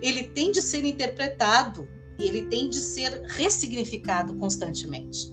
Ele 0.00 0.24
tem 0.24 0.50
de 0.50 0.62
ser 0.62 0.84
interpretado, 0.84 1.88
ele 2.18 2.42
tem 2.42 2.68
de 2.68 2.78
ser 2.78 3.22
ressignificado 3.28 4.34
constantemente. 4.36 5.32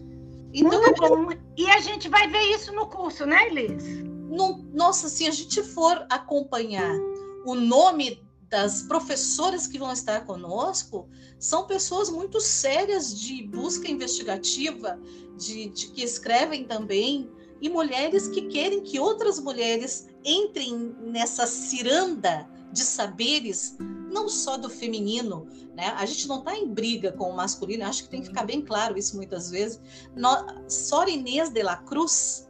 Então, 0.54 0.82
Muito 0.82 1.02
bom. 1.02 1.30
E 1.58 1.70
a 1.70 1.80
gente 1.80 2.10
vai 2.10 2.28
ver 2.28 2.42
isso 2.54 2.74
no 2.74 2.88
curso, 2.88 3.26
né, 3.26 3.48
Elis? 3.48 3.84
No, 4.30 4.64
nossa, 4.74 5.10
se 5.10 5.28
a 5.28 5.32
gente 5.32 5.62
for 5.62 6.06
acompanhar 6.10 6.98
o 7.46 7.56
nome 7.56 8.22
das 8.50 8.84
professoras 8.84 9.66
que 9.66 9.80
vão 9.80 9.94
estar 9.94 10.26
conosco, 10.26 11.08
são 11.40 11.66
pessoas 11.66 12.10
muito 12.10 12.40
sérias 12.42 13.18
de 13.18 13.44
busca 13.44 13.90
investigativa, 13.90 15.00
de, 15.38 15.70
de 15.70 15.88
que 15.88 16.04
escrevem 16.04 16.66
também, 16.66 17.30
e 17.62 17.70
mulheres 17.70 18.28
que 18.28 18.44
querem 18.44 18.82
que 18.82 19.00
outras 19.00 19.40
mulheres 19.40 20.08
entrem 20.24 20.96
nessa 21.02 21.46
ciranda 21.48 22.48
de 22.72 22.84
saberes, 22.84 23.78
não 24.10 24.30
só 24.30 24.58
do 24.58 24.70
feminino, 24.70 25.48
né? 25.76 25.88
A 25.98 26.06
gente 26.06 26.28
não 26.28 26.40
está 26.40 26.56
em 26.56 26.68
briga 26.68 27.12
com 27.12 27.30
o 27.30 27.36
masculino, 27.36 27.86
acho 27.86 28.04
que 28.04 28.10
tem 28.10 28.22
que 28.22 28.28
ficar 28.28 28.46
bem 28.46 28.62
claro 28.62 28.98
isso 28.98 29.16
muitas 29.16 29.50
vezes. 29.50 29.82
No, 30.16 30.70
Sora 30.70 31.10
Inês 31.10 31.50
de 31.50 31.64
la 31.64 31.78
Cruz, 31.78 32.48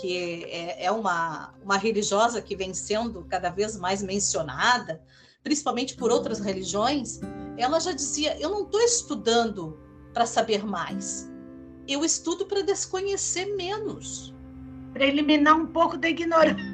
que 0.00 0.44
é, 0.44 0.84
é 0.84 0.90
uma, 0.90 1.54
uma 1.62 1.76
religiosa 1.76 2.42
que 2.42 2.56
vem 2.56 2.74
sendo 2.74 3.24
cada 3.24 3.50
vez 3.50 3.76
mais 3.76 4.02
mencionada, 4.02 5.02
principalmente 5.42 5.96
por 5.96 6.10
outras 6.10 6.40
religiões, 6.40 7.20
ela 7.56 7.78
já 7.80 7.92
dizia: 7.92 8.36
Eu 8.40 8.50
não 8.50 8.64
estou 8.64 8.80
estudando 8.80 9.78
para 10.12 10.26
saber 10.26 10.64
mais, 10.64 11.30
eu 11.86 12.04
estudo 12.04 12.46
para 12.46 12.62
desconhecer 12.62 13.54
menos. 13.56 14.32
Para 14.92 15.06
eliminar 15.06 15.56
um 15.56 15.66
pouco 15.66 15.96
da 15.96 16.08
ignorância. 16.08 16.73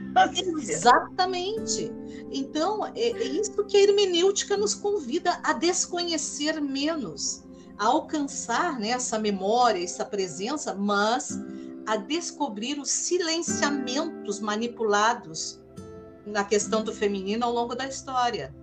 Exatamente. 0.70 1.92
Então, 2.32 2.86
é, 2.86 2.92
é 2.94 3.24
isso 3.24 3.64
que 3.64 3.76
a 3.76 3.80
hermenêutica 3.80 4.56
nos 4.56 4.74
convida 4.74 5.40
a 5.42 5.52
desconhecer 5.52 6.60
menos, 6.60 7.44
a 7.78 7.86
alcançar 7.86 8.78
né, 8.78 8.90
essa 8.90 9.18
memória, 9.18 9.82
essa 9.82 10.04
presença, 10.04 10.74
mas 10.74 11.38
a 11.86 11.96
descobrir 11.96 12.78
os 12.78 12.90
silenciamentos 12.90 14.40
manipulados 14.40 15.60
na 16.26 16.44
questão 16.44 16.84
do 16.84 16.92
feminino 16.92 17.44
ao 17.44 17.52
longo 17.52 17.74
da 17.74 17.86
história. 17.86 18.54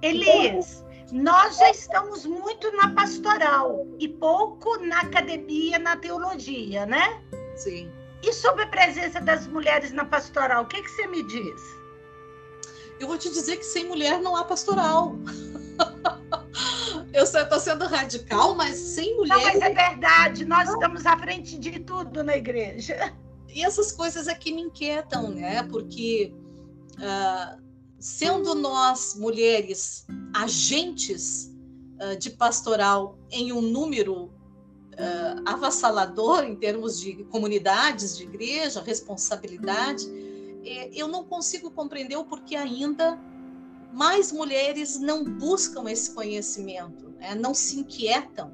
Elias, 0.00 0.84
nós 1.12 1.58
já 1.58 1.70
estamos 1.70 2.24
muito 2.24 2.70
na 2.72 2.90
pastoral 2.90 3.86
e 3.98 4.08
pouco 4.08 4.78
na 4.78 5.00
academia, 5.00 5.78
na 5.78 5.96
teologia, 5.96 6.86
né? 6.86 7.22
Sim. 7.56 7.90
E 8.26 8.32
sobre 8.32 8.62
a 8.62 8.66
presença 8.66 9.20
das 9.20 9.46
mulheres 9.46 9.92
na 9.92 10.04
pastoral, 10.04 10.64
o 10.64 10.66
que, 10.66 10.80
que 10.82 10.90
você 10.90 11.06
me 11.06 11.22
diz? 11.22 11.60
Eu 12.98 13.06
vou 13.06 13.18
te 13.18 13.28
dizer 13.28 13.58
que 13.58 13.64
sem 13.64 13.86
mulher 13.86 14.18
não 14.20 14.34
há 14.34 14.44
pastoral. 14.44 15.16
Eu 17.12 17.24
estou 17.24 17.60
sendo 17.60 17.84
radical, 17.86 18.54
mas 18.54 18.76
sem 18.76 19.14
mulher. 19.16 19.36
Não, 19.36 19.42
mas 19.44 19.60
é 19.60 19.70
verdade, 19.70 20.44
nós 20.44 20.68
estamos 20.68 21.04
à 21.04 21.18
frente 21.18 21.58
de 21.58 21.78
tudo 21.80 22.24
na 22.24 22.36
igreja. 22.36 23.14
E 23.48 23.62
essas 23.62 23.92
coisas 23.92 24.26
aqui 24.26 24.52
me 24.52 24.62
inquietam, 24.62 25.30
né? 25.30 25.62
Porque 25.64 26.34
uh, 26.94 27.62
sendo 28.00 28.54
nós 28.54 29.14
mulheres 29.16 30.06
agentes 30.34 31.54
uh, 32.00 32.16
de 32.18 32.30
pastoral 32.30 33.18
em 33.30 33.52
um 33.52 33.60
número 33.60 34.33
uh, 34.94 35.42
avassalador 35.44 36.44
em 36.44 36.56
termos 36.56 37.00
de 37.00 37.24
comunidades, 37.24 38.16
de 38.16 38.24
igreja, 38.24 38.82
responsabilidade, 38.82 40.08
é, 40.64 40.90
eu 40.94 41.08
não 41.08 41.24
consigo 41.24 41.70
compreender 41.70 42.16
o 42.16 42.24
porquê 42.24 42.56
ainda 42.56 43.18
mais 43.92 44.32
mulheres 44.32 44.98
não 44.98 45.24
buscam 45.24 45.88
esse 45.88 46.10
conhecimento, 46.12 47.10
né? 47.18 47.34
não 47.34 47.54
se 47.54 47.78
inquietam. 47.78 48.52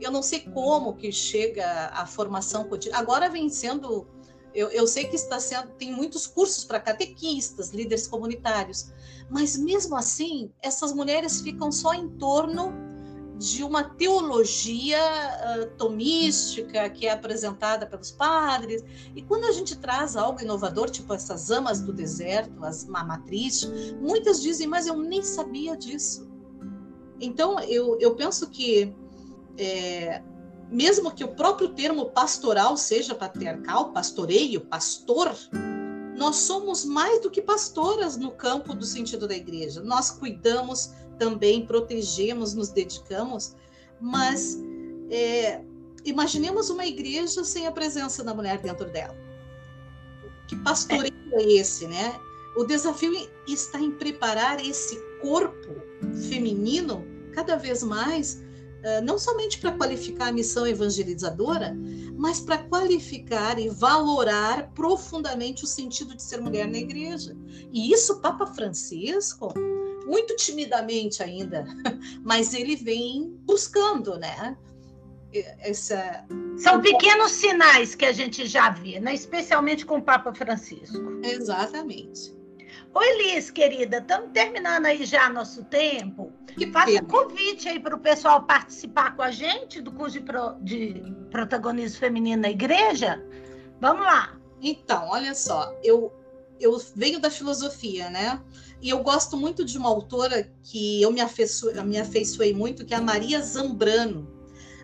Eu 0.00 0.10
não 0.10 0.22
sei 0.22 0.40
como 0.40 0.96
que 0.96 1.12
chega 1.12 1.90
a 1.94 2.04
formação 2.04 2.64
cotidiana. 2.64 3.00
Agora 3.00 3.28
vem 3.28 3.48
sendo 3.48 4.08
eu, 4.54 4.68
eu, 4.68 4.86
sei 4.86 5.04
que 5.04 5.16
está 5.16 5.40
sendo, 5.40 5.68
tem 5.78 5.92
muitos 5.92 6.26
cursos 6.26 6.64
para 6.64 6.78
catequistas, 6.78 7.70
líderes 7.70 8.06
comunitários, 8.06 8.92
mas 9.30 9.56
mesmo 9.56 9.96
assim, 9.96 10.50
essas 10.60 10.92
mulheres 10.92 11.40
ficam 11.40 11.72
só 11.72 11.94
em 11.94 12.08
torno 12.18 12.91
de 13.42 13.64
uma 13.64 13.82
teologia 13.82 15.00
uh, 15.00 15.76
tomística 15.76 16.88
que 16.90 17.08
é 17.08 17.10
apresentada 17.10 17.84
pelos 17.84 18.12
padres. 18.12 18.84
E 19.16 19.22
quando 19.22 19.46
a 19.46 19.52
gente 19.52 19.76
traz 19.76 20.16
algo 20.16 20.40
inovador, 20.40 20.88
tipo 20.88 21.12
essas 21.12 21.50
amas 21.50 21.80
do 21.80 21.92
deserto, 21.92 22.64
as 22.64 22.84
mamatriz, 22.84 23.68
muitas 24.00 24.40
dizem, 24.40 24.68
mas 24.68 24.86
eu 24.86 24.96
nem 24.96 25.22
sabia 25.22 25.76
disso. 25.76 26.30
Então, 27.20 27.58
eu, 27.60 27.98
eu 28.00 28.14
penso 28.14 28.48
que 28.48 28.94
é, 29.58 30.22
mesmo 30.70 31.10
que 31.10 31.24
o 31.24 31.34
próprio 31.34 31.70
termo 31.70 32.10
pastoral 32.10 32.76
seja 32.76 33.12
patriarcal, 33.12 33.92
pastoreio, 33.92 34.60
pastor, 34.60 35.34
nós 36.16 36.36
somos 36.36 36.84
mais 36.84 37.20
do 37.20 37.30
que 37.30 37.42
pastoras 37.42 38.16
no 38.16 38.30
campo 38.30 38.72
do 38.72 38.84
sentido 38.84 39.26
da 39.26 39.34
igreja. 39.34 39.82
Nós 39.82 40.12
cuidamos 40.12 40.92
também, 41.18 41.66
protegemos, 41.66 42.54
nos 42.54 42.68
dedicamos, 42.70 43.56
mas 44.00 44.58
é, 45.10 45.62
imaginemos 46.04 46.70
uma 46.70 46.86
igreja 46.86 47.44
sem 47.44 47.66
a 47.66 47.72
presença 47.72 48.22
da 48.24 48.34
mulher 48.34 48.58
dentro 48.58 48.90
dela. 48.90 49.16
Que 50.48 50.56
pastoreio 50.56 51.12
é 51.32 51.52
esse, 51.54 51.86
né? 51.86 52.18
O 52.56 52.64
desafio 52.64 53.12
está 53.46 53.80
em 53.80 53.92
preparar 53.92 54.60
esse 54.64 55.00
corpo 55.20 55.74
feminino 56.28 57.06
cada 57.32 57.56
vez 57.56 57.82
mais 57.82 58.42
eh, 58.82 59.00
não 59.00 59.16
somente 59.16 59.58
para 59.58 59.72
qualificar 59.72 60.28
a 60.28 60.32
missão 60.32 60.66
evangelizadora, 60.66 61.76
mas 62.16 62.40
para 62.40 62.58
qualificar 62.58 63.58
e 63.58 63.68
valorar 63.68 64.72
profundamente 64.74 65.62
o 65.62 65.68
sentido 65.68 66.16
de 66.16 66.22
ser 66.22 66.40
mulher 66.40 66.68
na 66.68 66.78
igreja. 66.78 67.36
E 67.72 67.92
isso 67.92 68.20
Papa 68.20 68.46
Francisco, 68.46 69.54
muito 70.06 70.36
timidamente 70.36 71.22
ainda, 71.22 71.64
mas 72.24 72.54
ele 72.54 72.76
vem 72.76 73.36
buscando, 73.44 74.18
né? 74.18 74.56
Essa... 75.60 76.26
São 76.58 76.80
pequenos 76.80 77.32
sinais 77.32 77.94
que 77.94 78.04
a 78.04 78.12
gente 78.12 78.46
já 78.46 78.68
vê, 78.70 79.00
né? 79.00 79.14
especialmente 79.14 79.86
com 79.86 79.96
o 79.96 80.02
Papa 80.02 80.34
Francisco. 80.34 80.98
Exatamente. 81.22 82.34
Oi, 82.94 83.22
Liz, 83.22 83.50
querida, 83.50 83.98
estamos 83.98 84.30
terminando 84.32 84.84
aí 84.84 85.04
já 85.06 85.30
nosso 85.30 85.64
tempo. 85.64 86.30
Que 86.46 86.70
faça 86.70 87.02
convite 87.04 87.66
aí 87.66 87.80
para 87.80 87.96
o 87.96 88.00
pessoal 88.00 88.42
participar 88.42 89.16
com 89.16 89.22
a 89.22 89.30
gente 89.30 89.80
do 89.80 89.90
curso 89.90 90.18
de, 90.18 90.24
pro, 90.24 90.54
de 90.60 91.02
protagonismo 91.30 91.98
feminino 91.98 92.42
na 92.42 92.50
igreja. 92.50 93.24
Vamos 93.80 94.04
lá. 94.04 94.38
Então, 94.60 95.08
olha 95.08 95.34
só, 95.34 95.74
eu, 95.82 96.12
eu 96.60 96.78
venho 96.94 97.18
da 97.18 97.30
filosofia, 97.30 98.10
né? 98.10 98.40
E 98.82 98.90
eu 98.90 99.00
gosto 99.00 99.36
muito 99.36 99.64
de 99.64 99.78
uma 99.78 99.88
autora 99.88 100.52
que 100.64 101.00
eu 101.00 101.12
me, 101.12 101.20
afeiçoei, 101.20 101.80
me 101.84 101.98
afeiçoei 101.98 102.52
muito, 102.52 102.84
que 102.84 102.92
é 102.92 102.96
a 102.96 103.00
Maria 103.00 103.40
Zambrano. 103.40 104.28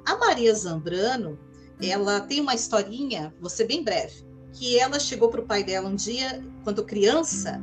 A 0.06 0.16
Maria 0.16 0.54
Zambrano, 0.54 1.36
ela 1.82 2.20
tem 2.20 2.40
uma 2.40 2.54
historinha, 2.54 3.34
ser 3.48 3.66
bem 3.66 3.82
breve, 3.82 4.24
que 4.52 4.78
ela 4.78 5.00
chegou 5.00 5.28
para 5.28 5.40
o 5.40 5.46
pai 5.46 5.64
dela 5.64 5.88
um 5.88 5.96
dia, 5.96 6.44
quando 6.62 6.84
criança, 6.84 7.60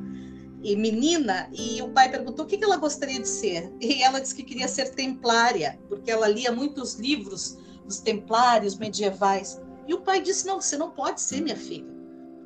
e 0.61 0.75
menina, 0.75 1.49
e 1.53 1.81
o 1.81 1.89
pai 1.89 2.09
perguntou 2.09 2.43
o 2.43 2.47
que 2.47 2.61
ela 2.61 2.75
gostaria 2.75 3.19
de 3.19 3.27
ser. 3.27 3.71
E 3.79 4.03
ela 4.03 4.19
disse 4.19 4.35
que 4.35 4.43
queria 4.43 4.67
ser 4.67 4.89
templária, 4.89 5.79
porque 5.87 6.11
ela 6.11 6.27
lia 6.27 6.51
muitos 6.51 6.95
livros 6.95 7.57
dos 7.85 7.99
templários 7.99 8.75
medievais. 8.77 9.61
E 9.87 9.93
o 9.93 10.01
pai 10.01 10.19
disse: 10.21 10.45
Não, 10.45 10.59
você 10.59 10.75
não 10.75 10.89
pode 10.91 11.21
ser 11.21 11.39
minha 11.41 11.55
filha. 11.55 11.85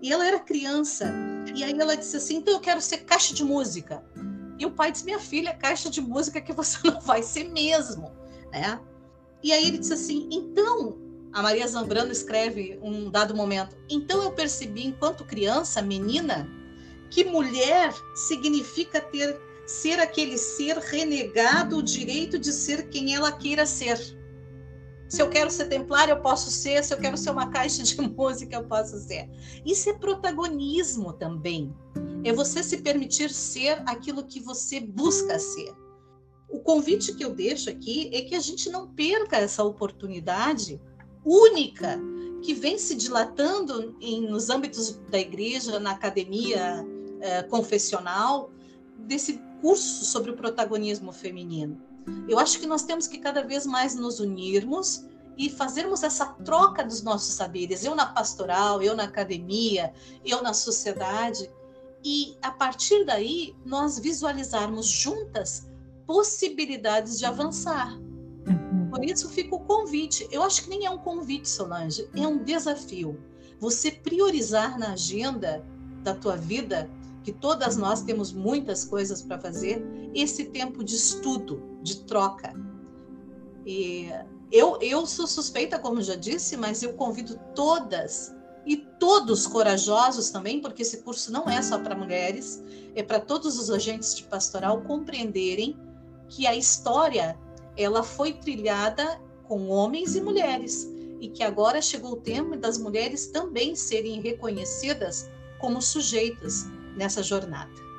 E 0.02 0.12
ela 0.12 0.28
era 0.28 0.39
criança. 0.39 1.12
E 1.55 1.63
aí 1.63 1.71
ela 1.71 1.95
disse 1.95 2.17
assim: 2.17 2.38
Então 2.38 2.53
eu 2.53 2.59
quero 2.59 2.81
ser 2.81 2.99
caixa 2.99 3.33
de 3.33 3.43
música. 3.43 4.03
E 4.57 4.65
o 4.65 4.71
pai 4.71 4.91
disse: 4.91 5.05
Minha 5.05 5.19
filha, 5.19 5.53
caixa 5.53 5.89
de 5.89 6.01
música 6.01 6.41
que 6.41 6.53
você 6.53 6.77
não 6.88 6.99
vai 7.01 7.23
ser 7.23 7.49
mesmo. 7.49 8.12
Né? 8.51 8.79
E 9.43 9.51
aí 9.51 9.67
ele 9.67 9.77
disse 9.77 9.93
assim: 9.93 10.27
Então, 10.31 10.97
a 11.31 11.41
Maria 11.41 11.67
Zambrano 11.67 12.12
escreve 12.12 12.79
um 12.81 13.09
dado 13.09 13.35
momento. 13.35 13.77
Então 13.89 14.23
eu 14.23 14.31
percebi, 14.31 14.85
enquanto 14.85 15.25
criança, 15.25 15.81
menina, 15.81 16.49
que 17.09 17.23
mulher 17.23 17.93
significa 18.15 18.99
ter 18.99 19.39
ser 19.65 19.99
aquele 19.99 20.35
ser 20.35 20.77
renegado 20.77 21.77
o 21.77 21.83
direito 21.83 22.39
de 22.39 22.51
ser 22.51 22.89
quem 22.89 23.13
ela 23.13 23.31
queira 23.31 23.67
ser. 23.67 23.99
Se 25.10 25.24
eu 25.24 25.30
quero 25.30 25.50
ser 25.50 25.65
templária, 25.65 26.13
eu 26.13 26.22
posso 26.22 26.52
ser. 26.52 26.84
Se 26.84 26.93
eu 26.93 27.00
quero 27.00 27.17
ser 27.17 27.32
uma 27.32 27.50
caixa 27.50 27.82
de 27.82 28.00
música, 28.00 28.56
eu 28.56 28.63
posso 28.65 28.98
ser. 29.00 29.28
Isso 29.65 29.89
é 29.89 29.93
protagonismo 29.93 31.13
também. 31.13 31.76
É 32.24 32.32
você 32.32 32.62
se 32.62 32.78
permitir 32.78 33.32
ser 33.32 33.82
aquilo 33.88 34.24
que 34.24 34.39
você 34.39 34.80
busca 34.80 35.39
ser. 35.39 35.74
O 36.48 36.60
convite 36.60 37.13
que 37.15 37.26
eu 37.26 37.34
deixo 37.34 37.69
aqui 37.69 38.10
é 38.13 38.22
que 38.22 38.36
a 38.36 38.39
gente 38.39 38.69
não 38.69 38.88
perca 38.93 39.38
essa 39.38 39.63
oportunidade 39.63 40.80
única 41.26 42.00
que 42.43 42.54
vem 42.54 42.78
se 42.78 42.95
dilatando 42.95 43.95
em, 44.00 44.22
nos 44.22 44.50
âmbitos 44.50 45.00
da 45.10 45.19
igreja, 45.19 45.80
na 45.80 45.91
academia 45.91 46.86
é, 47.19 47.43
confessional 47.43 48.52
desse 48.98 49.41
curso 49.62 50.06
sobre 50.06 50.32
o 50.32 50.36
protagonismo 50.36 51.12
feminino. 51.12 51.88
Eu 52.28 52.39
acho 52.39 52.60
que 52.60 52.67
nós 52.67 52.84
temos 52.84 53.08
que 53.08 53.17
cada 53.17 53.43
vez 53.43 53.65
mais 53.65 53.95
nos 53.95 54.19
unirmos 54.19 55.06
e 55.38 55.50
fazermos 55.50 56.04
essa 56.04 56.26
troca 56.26 56.84
dos 56.84 57.02
nossos 57.02 57.34
saberes, 57.34 57.86
eu 57.86 57.95
na 57.95 58.06
pastoral, 58.06 58.82
eu 58.82 58.95
na 58.95 59.06
academia, 59.06 59.93
eu 60.26 60.43
na 60.43 60.54
sociedade, 60.54 61.50
e 62.04 62.38
a 62.41 62.52
partir 62.52 63.06
daí 63.06 63.56
nós 63.65 64.00
visualizarmos 64.00 64.88
juntas 64.88 65.67
possibilidades 66.06 67.19
de 67.19 67.26
avançar. 67.26 67.93
Uhum. 67.93 68.89
Por 68.89 69.04
isso 69.04 69.30
fica 69.30 69.56
o 69.56 69.60
convite. 69.60 70.28
Eu 70.32 70.43
acho 70.43 70.63
que 70.63 70.69
nem 70.69 70.86
é 70.86 70.89
um 70.89 70.98
convite, 70.98 71.48
Solange, 71.48 72.10
é 72.15 72.28
um 72.28 72.43
desafio. 72.43 73.19
Você 73.60 73.91
priorizar 73.91 74.80
na 74.80 74.93
agenda 74.93 75.65
da 76.04 76.15
tua 76.15 76.36
vida 76.36 76.89
que 77.23 77.32
todas 77.32 77.77
nós 77.77 78.01
temos 78.01 78.32
muitas 78.32 78.86
coisas 78.86 79.21
para 79.21 79.39
fazer, 79.39 79.84
esse 80.13 80.45
tempo 80.45 80.84
de 80.84 80.95
estudo, 80.95 81.62
de 81.82 82.01
troca. 82.03 82.53
E 83.65 84.10
eu, 84.51 84.77
eu 84.82 85.05
sou 85.05 85.27
suspeita, 85.27 85.77
como 85.77 86.01
já 86.01 86.15
disse, 86.15 86.58
mas 86.58 86.82
eu 86.82 86.93
convido 86.93 87.39
todas 87.53 88.34
e 88.65 88.77
todos 88.99 89.47
corajosos 89.47 90.29
também, 90.29 90.62
porque 90.62 90.82
esse 90.82 91.01
curso 91.01 91.32
não 91.32 91.49
é 91.49 91.62
só 91.62 91.79
para 91.79 91.95
mulheres, 91.95 92.63
é 92.95 93.03
para 93.03 93.19
todos 93.19 93.58
os 93.58 93.69
agentes 93.69 94.15
de 94.15 94.23
pastoral 94.23 94.82
compreenderem 94.82 95.77
que 96.27 96.45
a 96.45 96.55
história 96.55 97.38
ela 97.75 98.03
foi 98.03 98.34
trilhada 98.34 99.21
com 99.47 99.69
homens 99.69 100.15
e 100.15 100.21
mulheres 100.21 100.88
e 101.19 101.27
que 101.27 101.43
agora 101.43 101.82
chegou 101.82 102.13
o 102.13 102.21
tempo 102.21 102.55
das 102.55 102.77
mulheres 102.77 103.27
também 103.27 103.75
serem 103.75 104.21
reconhecidas 104.21 105.29
como 105.60 105.82
sujeitas 105.82 106.65
nessa 106.95 107.23
jornada. 107.23 107.89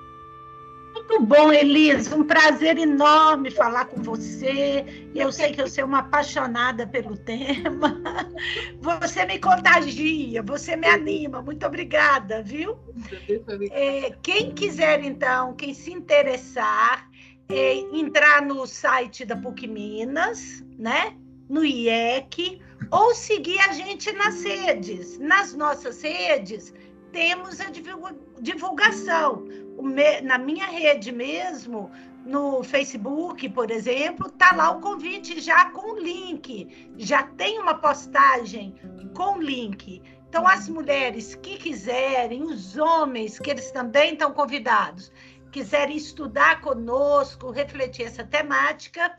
Muito 0.94 1.20
bom, 1.22 1.52
Elisa. 1.52 2.14
Um 2.14 2.24
prazer 2.24 2.78
enorme 2.78 3.50
falar 3.50 3.86
com 3.86 4.02
você. 4.02 4.84
Eu 5.14 5.32
sei 5.32 5.52
que 5.52 5.62
você 5.62 5.80
é 5.80 5.84
uma 5.84 6.00
apaixonada 6.00 6.86
pelo 6.86 7.16
tema. 7.16 8.00
Você 8.80 9.26
me 9.26 9.38
contagia, 9.38 10.42
você 10.42 10.74
me 10.74 10.86
anima. 10.86 11.42
Muito 11.42 11.66
obrigada, 11.66 12.42
viu? 12.42 12.78
É, 13.70 14.14
quem 14.22 14.52
quiser, 14.52 15.04
então, 15.04 15.54
quem 15.54 15.74
se 15.74 15.92
interessar, 15.92 17.08
é, 17.48 17.74
entrar 17.92 18.42
no 18.42 18.66
site 18.66 19.24
da 19.24 19.36
PUC 19.36 19.66
Minas, 19.66 20.64
né? 20.78 21.14
No 21.48 21.64
IEC, 21.64 22.60
ou 22.90 23.14
seguir 23.14 23.60
a 23.60 23.72
gente 23.72 24.10
nas 24.12 24.42
redes. 24.42 25.18
Nas 25.18 25.54
nossas 25.54 26.02
redes, 26.02 26.72
temos 27.12 27.60
a 27.60 27.66
divulgação. 28.40 29.44
Na 30.22 30.38
minha 30.38 30.66
rede 30.66 31.10
mesmo, 31.12 31.90
no 32.24 32.62
Facebook, 32.62 33.48
por 33.48 33.70
exemplo, 33.70 34.30
tá 34.30 34.54
lá 34.54 34.70
o 34.70 34.80
convite 34.80 35.40
já 35.40 35.70
com 35.70 35.98
link. 35.98 36.90
Já 36.98 37.22
tem 37.22 37.58
uma 37.58 37.74
postagem 37.74 38.74
com 39.14 39.38
link. 39.38 40.02
Então, 40.28 40.46
as 40.46 40.68
mulheres 40.68 41.34
que 41.34 41.56
quiserem, 41.56 42.44
os 42.44 42.76
homens, 42.76 43.38
que 43.38 43.50
eles 43.50 43.72
também 43.72 44.12
estão 44.12 44.32
convidados, 44.32 45.10
quiserem 45.50 45.96
estudar 45.96 46.60
conosco, 46.60 47.50
refletir 47.50 48.04
essa 48.04 48.22
temática, 48.22 49.12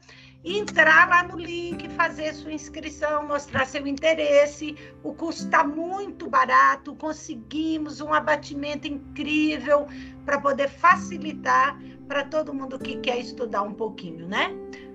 entrar 0.43 1.07
lá 1.07 1.23
no 1.23 1.37
link, 1.37 1.87
fazer 1.89 2.33
sua 2.33 2.51
inscrição, 2.51 3.27
mostrar 3.27 3.65
seu 3.65 3.85
interesse. 3.85 4.75
O 5.03 5.13
curso 5.13 5.45
está 5.45 5.63
muito 5.63 6.29
barato, 6.29 6.95
conseguimos 6.95 8.01
um 8.01 8.13
abatimento 8.13 8.87
incrível 8.87 9.87
para 10.25 10.39
poder 10.39 10.69
facilitar 10.69 11.79
para 12.07 12.25
todo 12.25 12.53
mundo 12.53 12.79
que 12.79 12.97
quer 12.97 13.19
estudar 13.19 13.61
um 13.61 13.73
pouquinho, 13.73 14.27
né? 14.27 14.49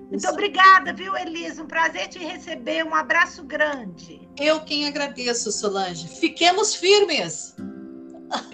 Muito 0.09 0.23
Isso. 0.23 0.29
obrigada, 0.29 0.93
viu, 0.93 1.17
Elisa? 1.17 1.63
Um 1.63 1.67
prazer 1.67 2.09
te 2.09 2.19
receber. 2.19 2.85
Um 2.85 2.95
abraço 2.95 3.43
grande. 3.43 4.29
Eu 4.39 4.61
quem 4.61 4.87
agradeço, 4.87 5.51
Solange. 5.51 6.07
Fiquemos 6.07 6.77
firmes. 6.77 7.57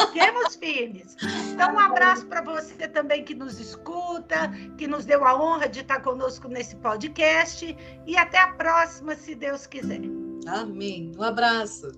Fiquemos 0.00 0.56
firmes. 0.56 1.16
Então, 1.52 1.74
um 1.74 1.78
abraço 1.78 2.26
para 2.26 2.42
você 2.42 2.88
também 2.88 3.24
que 3.24 3.34
nos 3.34 3.58
escuta, 3.58 4.50
que 4.76 4.86
nos 4.86 5.04
deu 5.04 5.24
a 5.24 5.34
honra 5.34 5.68
de 5.68 5.80
estar 5.80 6.00
conosco 6.00 6.48
nesse 6.48 6.76
podcast. 6.76 7.76
E 8.06 8.16
até 8.16 8.38
a 8.38 8.48
próxima, 8.48 9.14
se 9.14 9.34
Deus 9.34 9.66
quiser. 9.66 10.00
Amém. 10.46 11.12
Um 11.16 11.22
abraço. 11.22 11.92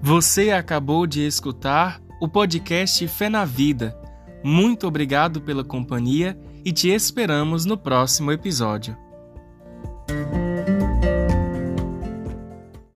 Você 0.00 0.50
acabou 0.50 1.06
de 1.06 1.24
escutar 1.26 2.02
o 2.20 2.28
podcast 2.28 3.06
Fé 3.08 3.28
na 3.28 3.44
Vida. 3.44 3.96
Muito 4.44 4.86
obrigado 4.86 5.40
pela 5.40 5.64
companhia 5.64 6.36
e 6.64 6.72
te 6.72 6.90
esperamos 6.90 7.64
no 7.64 7.76
próximo 7.76 8.32
episódio. 8.32 8.96